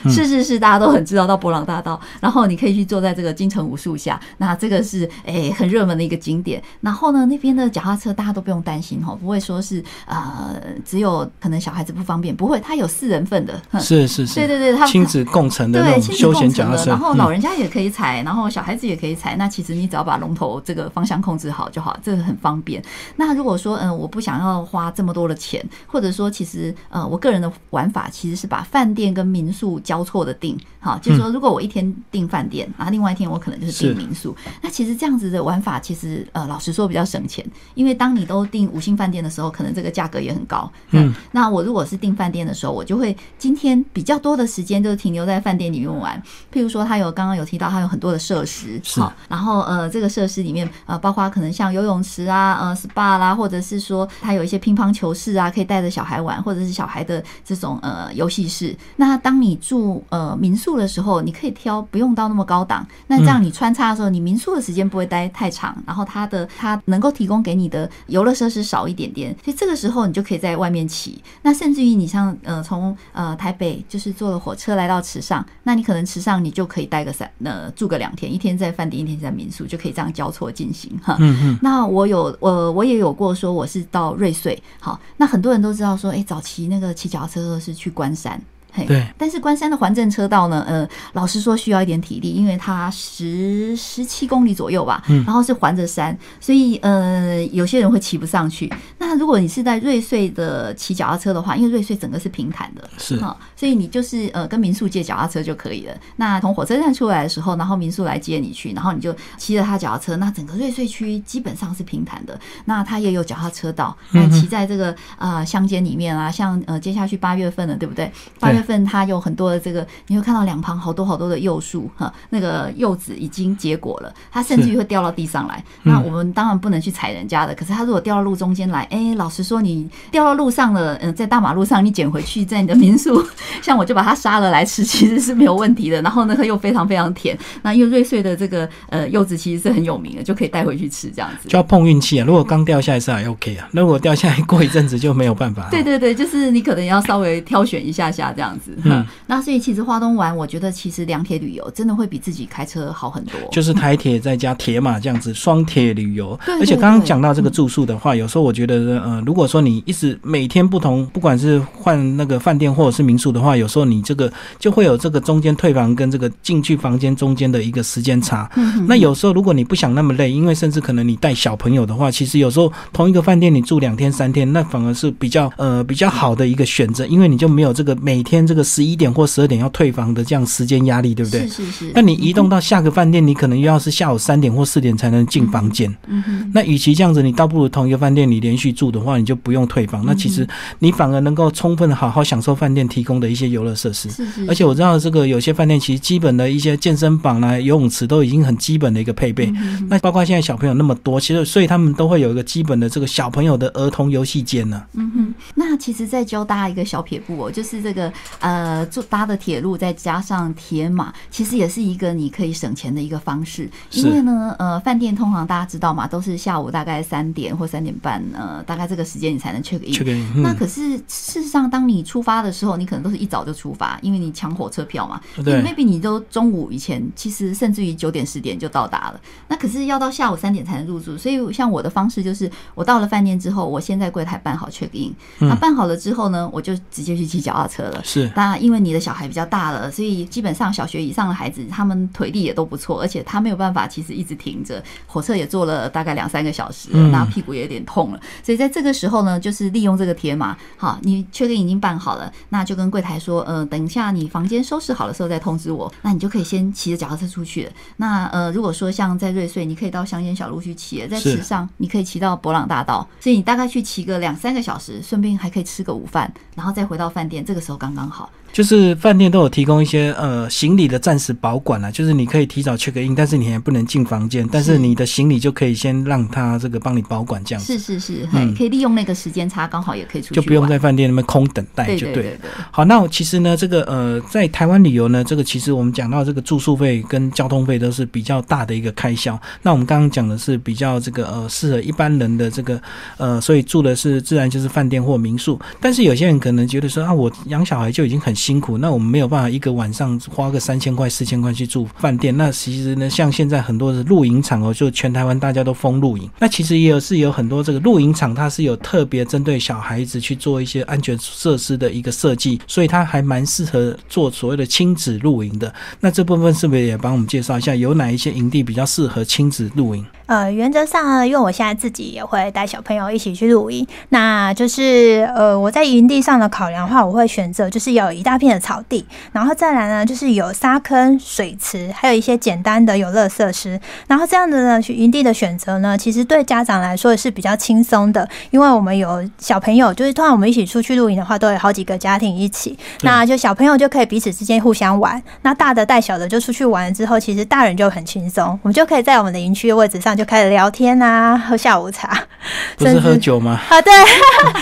[0.09, 7.02] 是是是，大家都很知道到博朗大道，然后你可以去坐在这个金城武树下，那这个是诶很热门的一个景点，然后。
[7.03, 22.81] 后呢，那边的脚踏车大家都不用担心哈，不会说是呃，只有可能小孩子不方便，不会，它有四人份的，是是是，对对对，亲子共乘的那种休闲脚踏车，然后老人家也可以踩，然后小孩子也可以踩，那其实你只要把龙头这个方向控制好就好，这个很方便。
[23.17, 36.83] 那如果说嗯，我不想要花这么多的钱，或者说其实呃，我个人的玩法其实是把饭店跟民宿交错的订，好，就是说如果我一天订饭店，然后另外一天我可能就是订民宿，那其实这样子的玩法其实呃，老实说。
[36.83, 37.43] 比较省钱，
[37.75, 40.69] 因为当你都订五星饭店的时候，可能这个价格也很高。
[40.91, 46.21] 嗯，那我如果是订饭店的时候，我就会今天比较多的时间就停留在饭店里面玩。
[46.53, 58.75] 譬如说，它有刚刚有提到，它有很多的设施，好，然后呃，这个设施里面呃，包括可能像游泳池啊、呃 SPA 啦，或者是说它有一些乒乓球室啊，可以带着小孩玩，或者是小孩的这种呃游戏室。
[58.97, 66.79] 那当你住呃民宿的时候，你可以挑不用到那么高档，那这样你穿插的时候，你民宿的时间不会待太长，然后它的它。
[66.85, 71.23] 能够提供给你的游乐设施少一点点，所以这个时候你就可以在外面骑。
[71.41, 81.15] 那甚至于你像呃从呃台北就是坐了火车来到池上，那你可能池上你就可以待个三呃住个两天，一天在饭店，一天在民宿，就可以这样交错进行哈。
[81.19, 81.59] 嗯嗯。
[81.61, 88.41] 那我有我我也有过说我是到瑞穗，好，那很多人都知道说，哎，早期那个骑脚踏车是去关山。
[88.87, 98.71] 对，但是关山的环镇车道呢，呃，老实说需要一点体力，因为它十十七公里左右吧，然后是环着山，所以呃，有些人会骑不上去。
[98.97, 103.17] 那如果你是在瑞穗的骑脚踏车的话，因为瑞穗整个是平坦的，是。
[103.17, 105.93] 哈，所以你就是呃跟民宿借脚踏车就可以了。
[106.17, 112.37] 那从火车站出来的时候，然后民宿来接你去，然后你就骑着他脚踏车，那整个瑞穗区基本上是平坦的。
[112.65, 118.11] 那它也有脚踏车道，那骑在这个呃乡间里面啊，像呃接下去八月份了，对不对？
[118.39, 118.61] 八月。
[118.63, 125.61] 份它有很多的这个，你会看到两旁好多好多的柚树哈，那个柚子已经结果了，它甚至于会掉到地上来。
[125.83, 133.21] 那我们当然不能去踩人家的，可是它如果掉到路中间来，哎，老实说，你掉到路上了，嗯，在大马路上你捡回去，在你的民宿，
[133.61, 136.01] 像我就把它杀了来吃，其实是没有问题的。
[136.01, 137.37] 然后呢，它又非常非常甜。
[137.61, 141.49] 那因为瑞穗的这个呃柚子其实是很有名的，就可以带回去吃这样子。
[141.49, 142.25] 就要碰运气啊！
[142.25, 145.67] 如果刚掉下来是还 OK 啊，如果掉下来过一阵子就没有办法。
[145.69, 148.57] 对对对，就是你可能要稍微挑选一下下这样。
[148.59, 148.77] 子。
[148.83, 153.33] 嗯，那所以其实花东玩，我觉得其实两铁旅游真的会比自己开车好很多。
[153.51, 156.39] 就是台铁再加铁马这样子双铁旅游。
[156.59, 168.49] 而且刚刚讲到这个住宿的话，有时候我觉得，呃，如果说你一直每天不同，不管是换那个饭店或者是民宿的话，有时候你这个就会有这个中间退房跟这个进去房间中间的一个时间差。
[168.55, 168.85] 嗯。
[168.87, 181.47] 那有时候如果你不想那么累，因为甚至可能你带小朋友的话，其实有时候同一个饭店你住两天三天，那反而是比较呃比较好的一个选择，因为你就没有这个每天这个十一点或十二点要退房的这样时间压力，对不对？
[181.47, 181.91] 是是是。
[181.93, 185.93] 那你移动到下个饭店，你可能又要是下午三点或四点才能进房间。
[186.07, 186.51] 嗯哼。
[186.53, 190.05] 那与其这样子，你倒不如同一个饭店你连续住的话，你就不用退房。
[190.05, 190.47] 那其实
[190.79, 194.09] 你反而能够充分的好好享受饭店提供的一些游乐设施。
[194.11, 194.45] 是是。
[194.47, 199.51] 而且我知道这个有些饭店其实基本的一些健身房啦、游泳池都已经很基本的一个配备。
[199.87, 204.83] 那包括现在小朋友那么多，其实所以他们都会有一个基本的这个小朋友的儿童游戏间呢。
[204.93, 205.33] 嗯哼。
[205.55, 213.69] 那其实再教大家一个小撇步哦，就是这个呃，坐搭的铁路再加上铁马，其实也是一个你可以省钱的一个方式。
[213.91, 220.41] 因为呢，呃，饭店通常大家知道嘛，都是下午大概三点或三点半，呃，大概这个时间你才能 check in。
[220.41, 225.21] 那可是事实上，当你出发的时候，你可能都是一早就出发，因为你抢火车票嘛。
[225.43, 225.61] 对。
[225.61, 229.21] maybe 你都中午以前，其实甚至于九点十点就到达了。
[229.47, 235.13] 那可是要到下午三点才能入住，所以像我的方式就是，我到了饭店之后，我先在柜台办好 check in。
[235.39, 238.01] 那办好了之后呢，我就直接去骑脚踏车了。
[238.03, 238.31] 是。
[238.35, 248.19] 那因为你的小孩比较大了，所以基本上小学以上的孩子，他们腿力也都不错，而且他没有办法，其实一直停着，火车也坐了大概两三个小时，那屁股也有点痛了。
[248.43, 257.71] 所以在这个时候呢，就是利用这个铁马，好，你确定已经办好了，那就跟柜台说，呃，等一下你房间收拾好的时候再通知我，那你就可以先骑着脚踏车出去了。
[257.97, 268.29] 那呃，如果说像在瑞穗，你可以到乡间小路去骑，在池上你可以骑到博朗大道，所以你大概去骑个两三个小时，顺便还可以吃个午饭，然后再回到饭店，这个时候刚刚好。
[268.53, 277.73] 就是饭店都有提供一些呃行李的暂时保管了，就是你可以提早 check in，但是你还不能进房间，但是你的行李就可以先让他这个帮你保管这样子。
[277.73, 282.37] 是是是，嗯，可以利用那个时间差，刚好也可以出去，就不用在饭店那边空等待就对。
[282.69, 289.39] 好，那其实呢，这个呃，在台湾旅游呢，这个其实我们讲到这个住宿费跟交通费都是比较大的一个开销。
[289.63, 292.79] 那我们刚刚讲的是比较这个呃适合一般人的这个
[293.17, 295.59] 呃，所以住的是自然就是饭店或民宿。
[295.81, 302.35] 但是有些人可能觉得说啊，我养小孩就已经很辛苦，那我们没有办法一个晚上花个三千块四千块去住饭店。
[302.35, 306.29] 那其实呢，像现在很多的露营场哦，就全台湾大家都封露营。
[306.39, 315.73] 那其实也有是有很多这个露营场，它是有特别针对小孩子去做一些安全设施的一个设计，所以它还蛮适合做所谓的亲子露营的。
[316.01, 320.05] 那这部分是不是也帮我们介绍一下，有哪一些营地比较适合亲子露营？
[320.25, 333.79] 呃，原则上呢，因为我现在自己也会带小朋友一起去露营，那就是呃，我在营地上的考量的话，我会选择就是有一大片的草地，然后再来呢，就是有沙坑、水池，还有一些简单的游乐设施。
[334.07, 350.12] 然后这样的呢，去营地的选择呢，其实对家长来说是比较轻松的，因为我们有小朋友，就是通常我们一起出去露营的话，都有好几个家庭一起，那就小朋友就可以彼此之间互相玩，那大的带小的就出去玩之后，其实大人就很轻松，我们就可以在我们的营区的位置上。
[350.15, 352.17] 就开始聊天啊， 喝下午茶，
[352.77, 353.59] 不是喝酒吗？
[353.69, 353.91] 啊，对，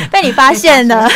[0.10, 1.08] 被你发现了，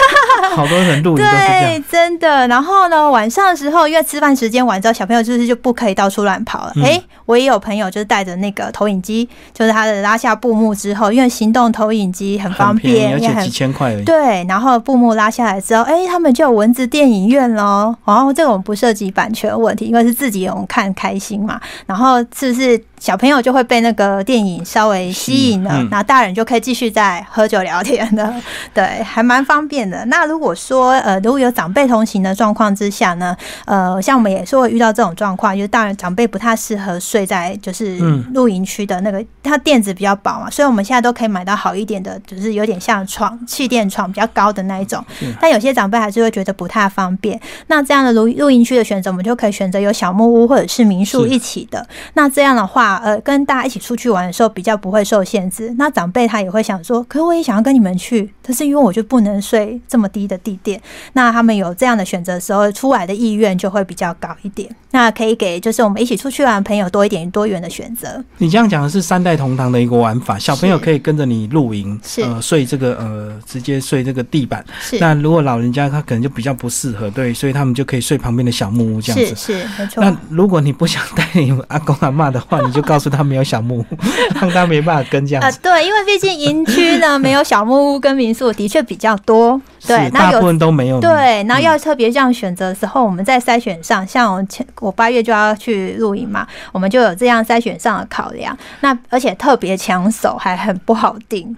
[0.56, 2.48] 好多人露营对，真的。
[2.48, 6.74] 然后呢，晚上的时候，因为吃饭时间晚之后，小朋友就是就不可以到处乱跑了。
[6.84, 14.04] 哎，我也有朋友就是带着那个投影机，就是他的拉下布幕之后，因为行动投影机很方便，而且几千块而已。
[14.04, 17.96] 对，然后布幕拉下来之后，哎，他们就有蚊子电影院喽。
[18.06, 21.60] 然后这种不涉及版权问题，因为是自己我们看开心嘛。
[21.86, 22.82] 然后是不是？
[23.00, 28.34] 小朋友就会被那个电影稍微吸引了，然后大人就可以继续在喝酒聊天的，
[28.74, 30.04] 对，还蛮方便的。
[30.06, 33.36] 那如果说呃，如果有长辈同行的状况之下呢，
[33.66, 37.98] 呃，像我们也是会遇到这种状况，就是大人长辈不太适合睡在就是
[38.34, 45.04] 露营区的那个，它垫子比较薄嘛，所以我们现在都可以买到好一点的，就是有点像床气垫床比较高的那一种。
[45.40, 47.40] 但有些长辈还是会觉得不太方便。
[47.68, 51.86] 那这样的露露营区的选择，我们就可以选择有小木屋或者是民宿一起的。
[52.14, 52.85] 那这样的话。
[53.04, 55.74] 呃，跟大家一起出去玩的时候比较不会受限制。
[55.78, 60.80] 那长辈他也会想说，可我也想要跟你们去，但是因为我就不能睡这么低的地垫。
[61.14, 64.70] 那他们有这样的选择的时候，出来的意愿就会比较高一点。
[64.92, 68.24] 那可以给就是我们一起出去玩的朋友多一点多元的选择。
[68.38, 74.64] 你这样讲的是三代同堂的一个玩法，小朋友可以跟着你露营，呃，睡这个呃，直接睡这个地板。
[75.00, 79.36] 那如果老人家他可能就比较不适合，对，所以他们就可以睡旁边的小木屋这样子。
[79.36, 80.02] 是是没错。
[80.02, 83.86] 那如果你不想带你阿公阿妈的话， 你就告诉他没有小木屋，
[84.40, 85.60] 让他没办法跟这样子。
[85.62, 91.00] 对，因为毕竟营区呢 没有小木屋跟民宿的确比较多，对，大部分都没有。
[91.00, 98.56] 对，然后要特别这样选择的时候，我们在筛选上，像我前我八月就要去露营嘛，我们就有这样筛选上的考量。
[98.82, 101.56] 那而且特别抢手，还很不好定。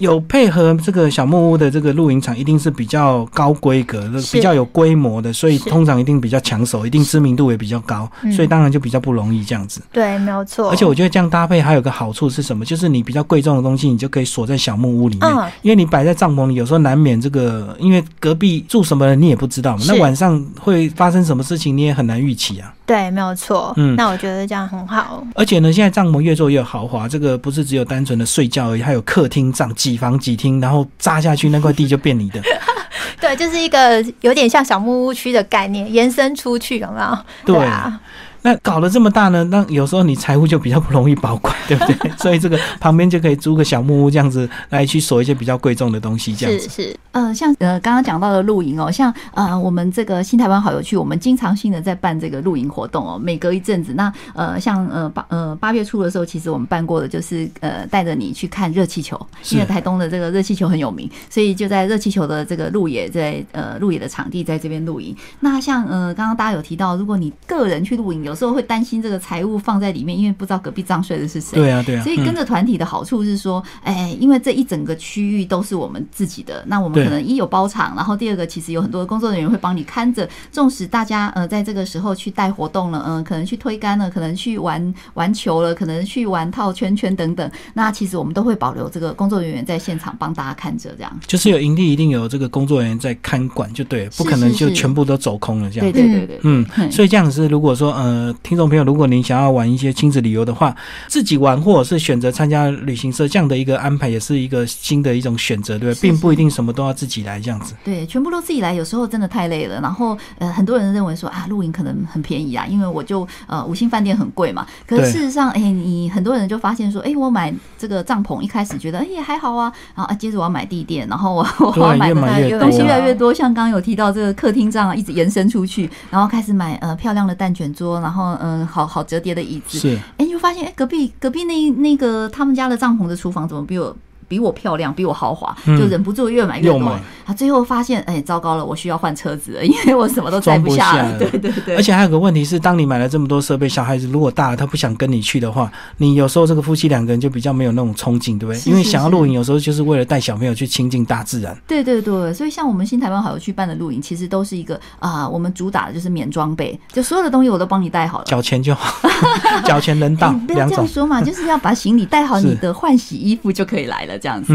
[0.00, 9.80] 有配合这个小木屋的这个露营场，一定是比较高规格的、比较有规模的，所以通常一定比较抢手，一定知名度也比较高，所以当然就比较不容易这样子。
[9.92, 10.70] 对，没有错。
[10.70, 12.64] 而且我觉得这样搭配还有个好处是什么？
[12.64, 15.30] 就是你比较贵重的东西，你就可以锁在小木屋里面，
[15.62, 22.72] 因为你摆在帐篷里，有时候难免这个，因为隔壁住什么人你也不知道嘛，那晚上会发生什么事情你也很难预期啊。
[22.90, 23.72] 对，没有错。
[23.76, 25.24] 嗯，那我觉得这样很好。
[25.36, 32.42] 而且呢，现在帐篷越做越豪华，这个不是只有单纯的睡觉而已，还有客厅帐，几房几厅，然后扎下去那块地就变你的。
[33.20, 37.18] 对，就是一个有点像小木屋区的概念，延伸出去，有没有？
[37.44, 38.00] 对啊。
[38.42, 39.44] 那搞得这么大呢？
[39.44, 42.10] 那有时候你财务就比较不容易保管，对不对？
[42.18, 46.68] 所以这个旁边就可以租个小木屋，这样子来去锁一些比较贵重的东西，这样子。
[46.68, 59.20] 是是，呃，像呃刚刚讲到的露营哦，像呃我们这个新台湾好有趣，我们经常性的在办这个露营活动哦，每隔一阵子，那呃像呃八呃八月初的时候，其实我们办过的就是呃带着你去看热气球，
[59.50, 65.14] 因为台东的这个热气球很有名，所以就在热气球的这个路野在呃路野的场地在这边露营。
[65.40, 71.56] 那像呃刚刚大家有提到，如果你个人去露营，有时候会担心这个财务放在里面，因为不知道隔壁帐睡的是谁。
[71.56, 72.02] 对啊，对啊。
[72.02, 80.28] 所以跟着团体的好处是说，哎，因为这一整个区域都是我们自己的，那我们可能一有包场，然后第二个其实有很多的工作人员会帮你看着。
[80.50, 91.20] 纵使大家呃在这个时候去带活动了，嗯，可能去推杆了，可能去玩玩球了，可能去玩套圈圈等等，那其实我们都会保留这个工作人员在现场帮大家看着，这样。
[91.26, 95.92] 就是有营地一定有这个工作人员在看管，就对，不可能就全部都走空了这样。
[95.92, 98.60] 对对对对，嗯，所以这样子，如果说呃听。
[98.60, 100.76] 众朋友，如果您想要玩一些亲子旅游的话，
[101.08, 107.74] 自己玩或者是选择参加旅行社这样的一个安排，也是一个新的一种选择，对并不一定什么都要自己来这样子。
[107.82, 109.80] 对，全部都自己来，有时候真的太累了。
[109.80, 114.66] 然后，呃，很多人认为说啊，露营可能很便宜啊，因为我就呃五星饭店很贵嘛。
[114.86, 121.46] 可是事实上，哎，你很多人就发现说，哎，我买这个帐篷一开始觉得哎也还好啊，然后啊接着我要买地垫，然后我
[121.76, 122.12] 我要买
[122.42, 128.50] 的东西越来越多，像刚刚有提到这个客厅帐一直延伸出去，然后开始买呃漂亮的蛋卷桌，然后嗯。
[128.50, 133.96] 嗯，好好折叠的椅子，是，哎，你就发现，哎，隔壁隔壁那那个他们家的帐篷的厨房怎么比我？
[134.30, 136.96] 比我漂亮，比我豪华，就忍不住越买越多。
[137.26, 141.14] 他最后发现，哎，糟糕了，我需要换车子了，因为我什么都装不下了。
[141.18, 141.74] 对对对。
[141.74, 148.70] 而且还有个问题是，当你买了这么多设备，小孩子如果大了，他不想跟你去的话，你有时候这个夫妻两个人就比较没有那种冲劲，对不对？
[148.70, 151.60] 因为想要露营，有时候就是为了带小朋友去亲近大自然。
[151.66, 159.08] 对对对，所以像我们新台湾好友去办的露营，其实都是一个啊，我们主打的就是免装备，就所有的东西我都帮你带好了，缴钱就好，
[159.66, 160.32] 缴钱能到。
[160.46, 164.52] 不要这样说嘛，就是要把行李带好，你的换洗衣服就可以来了，这样子。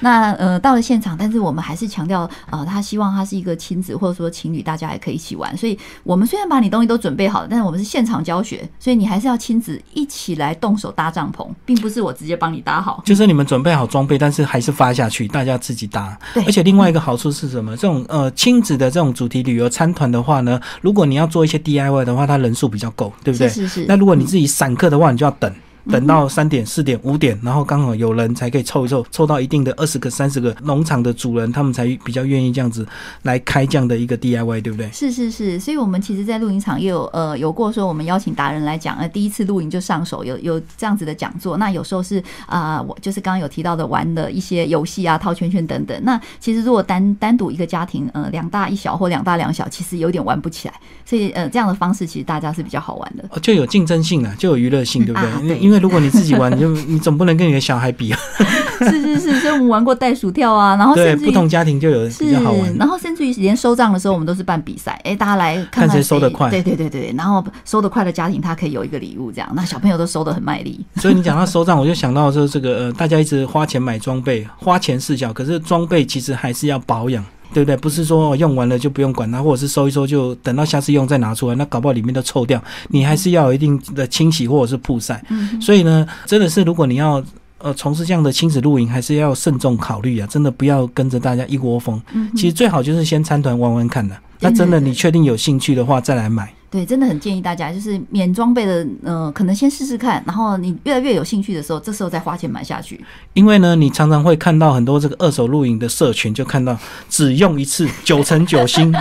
[0.00, 5.54] 那呃，到了现场，但是我们还是强调，呃，他希望他是一个亲子或者说情侣，大家也可以一起玩。
[5.56, 13.02] 所以，我们虽然把你东西都准备好了，但是我们是现场教学，所以你还是要亲子一起来动手搭帐篷，并不是我直接帮你搭好。
[13.04, 16.18] 就是你们准备好装备，但是还是发下去，大家自己搭。
[16.32, 16.42] 对。
[16.44, 17.76] 而且另外一个好处是什么？
[17.76, 23.48] 这种呃亲子的这种主题旅游参团的话呢，如果你要做一些 DIY 的话，它人数比较够，对不对？
[23.48, 23.84] 是是。
[23.86, 25.52] 那如果你自己散客的话，你就要等。
[25.90, 32.86] 等到三点、四点、五点，然后刚好有人才可以凑一凑，凑到一定的二十个、三十个农场的主人，他们才比较愿意这样子
[33.22, 34.90] 来开这样的一个 DIY，对不对？
[34.92, 41.56] 是是是，所以我们其实，在露营场也有呃有过说，我们邀请达人来讲，呃，第一次露营就上手，有有这样子的讲座。
[41.56, 45.98] 那有时候是啊，我就是刚刚有提到的玩的一些游戏啊，套圈圈等等。
[46.02, 50.74] 那其实如果单单独一个家庭，呃，两大一小或两大两小，其实有点玩不起来。
[51.04, 55.58] 所以呃，这样的方式其实大家是比较好玩的，就有竞争性啊，就有娱乐性，对不对？
[55.58, 56.44] 因为如果你自己玩。
[56.54, 58.18] 你就你总不能跟你的小孩比啊！
[58.78, 62.76] 是是是，所以我们玩过袋鼠跳啊，然后对不同家庭就有比较好玩。
[62.76, 66.48] 然后甚至于连收账的时候，我们都是办比赛，哎，大家来看看谁收的快。
[66.50, 70.84] 对对对对，然后收的快的家庭，他可以有一个礼物，这样那小朋友都收的很卖力。
[71.00, 77.24] 所以你讲到收账，我就想到说这个呃，大家一直花钱买装备，花钱事小，可是装备其实还是要保养。
[77.54, 77.76] 对不对？
[77.76, 82.62] 不是说用完了就不用管它，或者是收一收就等到下次用再拿出来，那搞不好里面都臭掉。
[82.88, 85.24] 你还是要有一定的清洗或者是曝晒。
[85.60, 87.22] 所以呢，真的是如果你要
[87.58, 90.26] 呃从事这样的亲子露营，还是要慎重考虑啊！
[90.26, 92.02] 真的不要跟着大家一窝蜂。
[92.34, 94.14] 其实最好就是先参团玩玩看的。
[94.40, 96.52] 那真的你确定有兴趣的话，再来买。
[96.74, 103.00] 对，真的很建议大家，就是免装备的，呃，可能先试试看，然后你越来越有兴趣的时候，这时候再花钱买下去。
[103.32, 106.76] 因为呢，你常常会看到很多这个二手露营的社群，就看到
[107.08, 108.92] 只用一次 九成九新，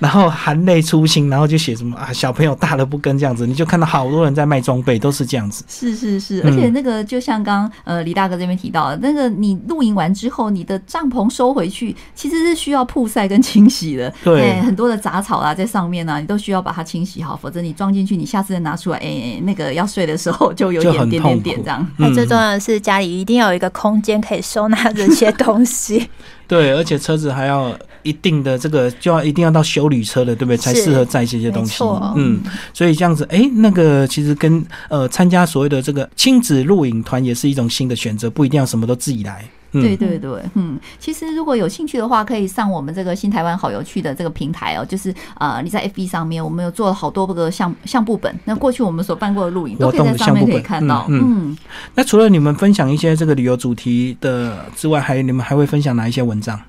[0.00, 5.64] 然后含泪出新，然后就写什么啊，小朋友大了不跟这样子，你就看到好多人在卖装备，都是这样子。
[5.68, 14.12] 是是是，而且那个就像刚呃李大哥这边提到的，那个你露营完之后，你的帐篷收回去，其实是需要曝晒跟清洗的。
[14.24, 21.86] 对，很多的杂草啊在上面啊，你都需要把它清洗好，否则你装进去，你下次再拿出来，哎，那个要睡的时候就有点点点点这样。
[21.96, 26.08] 那最重要的是家里一定要有一个空间可以收纳这些东西。
[26.48, 27.72] 对，而且车子还要
[28.02, 30.56] 一定的这个，就要一定要到修理车的，对不对？
[30.56, 31.84] 才适合载这些东西。
[32.16, 32.40] 嗯，
[32.74, 39.44] 所以这样子，哎，那个其实跟呃参加所谓的这个亲子露营团也是一种新的选择，不一定要什么都自己来。
[39.72, 51.06] 对对对，嗯，其实如果有兴趣的话，可以上我们这个新台湾好有趣的这个平台哦，就是呃，你在 FB 上面，我们有做了好多个相相簿本，那过去我们所办过的录影都可以在上面可以看到。
[51.08, 51.56] 嗯，
[51.94, 56.60] 那除了你们分享一些这个旅游主题的之外，还你们还会分享哪一些文章？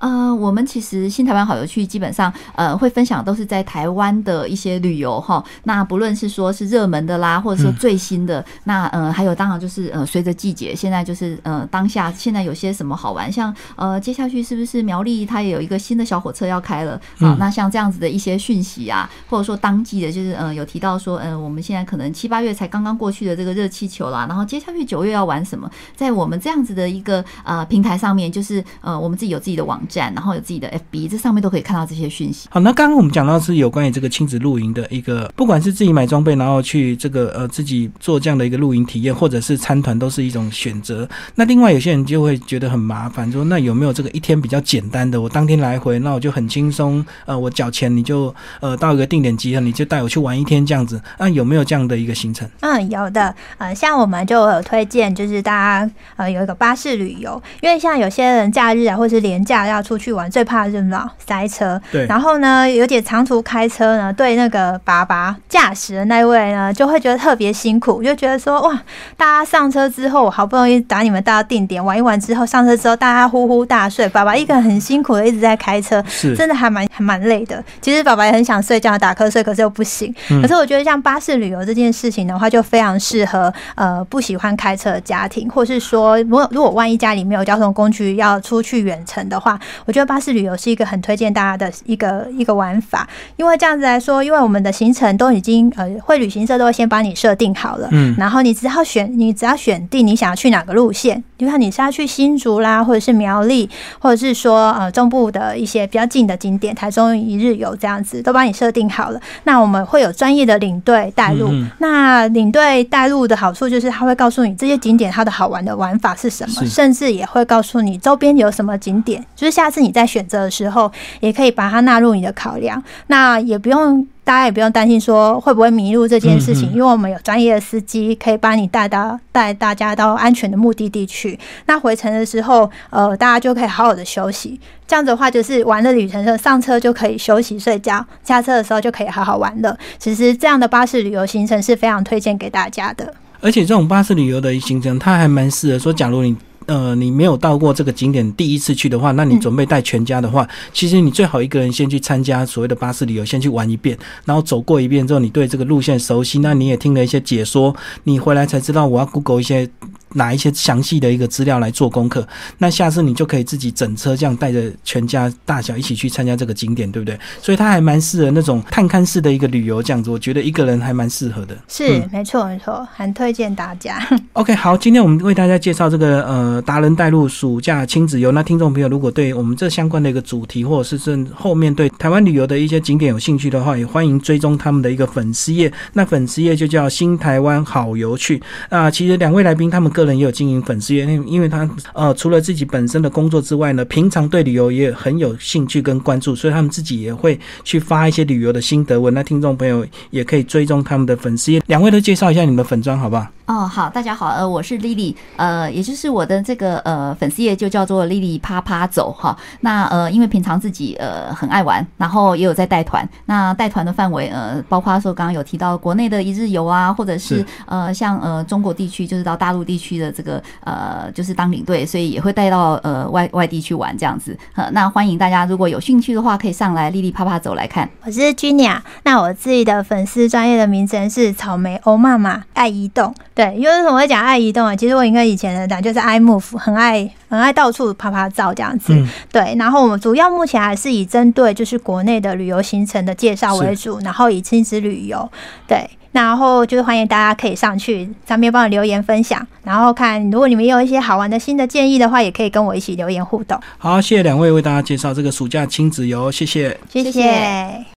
[0.00, 5.44] 呃，我们其实新台湾好游趣基本上呃会分享都是在台湾的一些旅游哈。
[5.64, 16.98] 那不论是说是热门的啦，或者说最新的，那呃还有当然就是呃随着季节，现在就是呃当下现在有些什么好玩，像呃接下去是不是苗栗它也有一个新的小火车要开了？
[17.18, 25.70] 好，那像这样子的一些讯息啊，或者说当季的，就是呃有提到说，嗯，我们现在可能七八月才刚刚过去的这个热气球啦，然后接下去九月要玩什么？
[25.94, 29.78] 在我们这样子的一个呃平台上面，就是呃我们自己有自己的网。
[29.90, 32.48] 站，然后有自己的 FB，这上面都可以看到这些讯息。
[32.50, 41.06] 好，那刚刚我们讲到是有关于这个亲子露营的一个，不管是自己买装备，然后去这个呃自己做这样的一个露营体验，或者是参团，都是一种选择。
[41.34, 45.20] 那另外有些人就会觉得很麻烦，说那有没有这个一天比较简单的？
[45.20, 51.02] 我当天来回，那我就很轻松，呃，我缴钱，你就呃到一个定点集合，你就带我去玩一天这样子。
[51.18, 52.48] 那有没有这样的一个行程？
[52.60, 53.34] 嗯，有的。
[53.58, 59.79] 呃，像我们就有推荐，就是大家呃有一个巴士旅游，因为像有些人假日啊，或是连假要。
[59.82, 62.06] 出去玩最怕热闹塞车，对。
[62.06, 68.82] 然后呢，有点长途开车呢，对那个爸爸驾驶的那位呢，就会觉得特别辛苦，就觉得说哇，
[69.16, 77.62] 大家上车之后，我好不容易打你们到定点玩一玩之后，上车之后大家呼呼大睡，爸爸一个人很辛苦的一直在开车，是，真的还蛮还蛮累的。
[77.80, 80.14] 其实爸爸也很想睡觉打瞌睡，可是又不行。
[80.42, 89.58] 可是我觉得像巴士旅游这件事情的话，就非常适合呃不喜欢开车的家庭，或是说如果如果万一家里没有交通工具要出去远程的话。
[89.84, 103.68] 我觉得巴士旅游是一个很推荐大家的一个一个玩法，因为这样子来说，因为我们的行程都已经呃，会旅行社都会先帮你设定好了，嗯，然后你只要选，你只要选定你想要去哪个路线，就像你是要去新竹啦，或者是苗栗，
[103.98, 109.20] 或者是说呃中部的一些比较近的景点，台中一日游这样子都帮你设定好了。
[109.44, 119.70] 那我们会有专业的领队带路，那领队带路的好处就是他会告诉你这些景点它的好玩的玩法是什么，甚至也会告诉你周边有什么景点，就是下。
[119.70, 120.90] 次你在选择的时候，
[121.20, 122.82] 也可以把它纳入你的考量。
[123.06, 131.38] 那也不用，大家也不用担心说会不会迷路这件事情，因为我们有专业的司机可以把你带到带大家到安全的目的地去。
[131.66, 134.58] 那回程的时候，呃，大家就可以好好的休息。
[134.88, 139.78] 这样子的话，就是玩的旅程上上车就可以休息睡觉，下车的时候就可以好好玩了。
[140.00, 143.14] 其实这样的巴士旅游行程是非常推荐给大家的。
[143.40, 146.36] 而且这种巴士旅游的行程，它还蛮适合说，假如你。
[146.70, 159.68] 呃，你没有到过这个景点，第一次去的话，那你准备带全家的话，其实你最好一个人先去参加所谓的巴士旅游，先去玩一遍，然后走过一遍之后，你对这个路线熟悉，那你也听了一些解说，你回来才知道我要 Google 一些。
[160.14, 162.26] 拿一些详细的一个资料来做功课，
[162.58, 167.16] 那下次你就可以自己整车这样带着全家大小一起去参加这个景点，对不对？
[167.40, 171.56] 所以它还蛮适合那种探勘式的一个旅游这样子，我觉得一个人还蛮适合的。
[171.68, 174.04] 是，没错没错，很推荐大家。
[174.32, 178.32] OK，好，今天我们为大家介绍这个呃达人带路暑假亲子游。
[178.32, 185.72] 那听众朋友如果对我们这相关的一个主题，或者是正后面对台湾旅游的一些景点有兴趣的话，也欢迎追踪他们的一个粉丝页。
[185.92, 188.42] 那粉丝页就叫新台湾好游趣。
[188.70, 189.90] 啊，其实两位来宾他们。
[190.00, 199.12] 个人也有经营粉丝页，因因为他呃除了自己本身的工作之外呢，平常对旅游也很有兴趣跟关注，所以他们自己也会去发一些旅游的心得文。
[199.12, 201.60] 那听众朋友也可以追踪他们的粉丝。
[201.66, 203.26] 两位都介绍一下你们的粉砖好不好？
[203.50, 209.36] 哦，好，大家好，呃，我是 Lily，呃，也就是我的这个呃粉丝页就叫做 Lily 啪啪走哈。
[209.62, 213.08] 那呃，因为平常自己呃很爱玩，然后也有在带团。
[213.26, 224.38] 那带团的范围呃，包括说刚刚有提到国内的一日游啊，或者是是呃像呃中国地区，就是到大陆地区的这个呃就是当领队，所以也会带到呃外外地去玩这样子。
[224.54, 227.90] 呃，那欢迎大家如果有兴趣的话，可以上来 Lily 啪啪走来看。
[228.04, 233.12] 我是 Junia，那我自己的粉丝专业的名称是草莓欧妈妈爱移动。
[233.40, 234.76] 对，因为为什么会讲爱移动啊？
[234.76, 238.92] 其实我应该以前的讲就是爱 move，很爱很爱到处拍拍照这样子。
[238.92, 245.26] 嗯对，然后我们主要目前还是以针对就是国内的旅游行程的介绍为主，然后以亲子旅游。
[245.66, 253.58] 对，然后就是欢迎大家可以上去上面帮我留言分享，然后看如果你们有一些好玩的新的建议的话，也可以跟我一起留言互动。
[253.78, 256.78] 好，谢谢两位为大家介绍这个暑假亲子游，谢谢。
[256.90, 257.84] 谢谢谢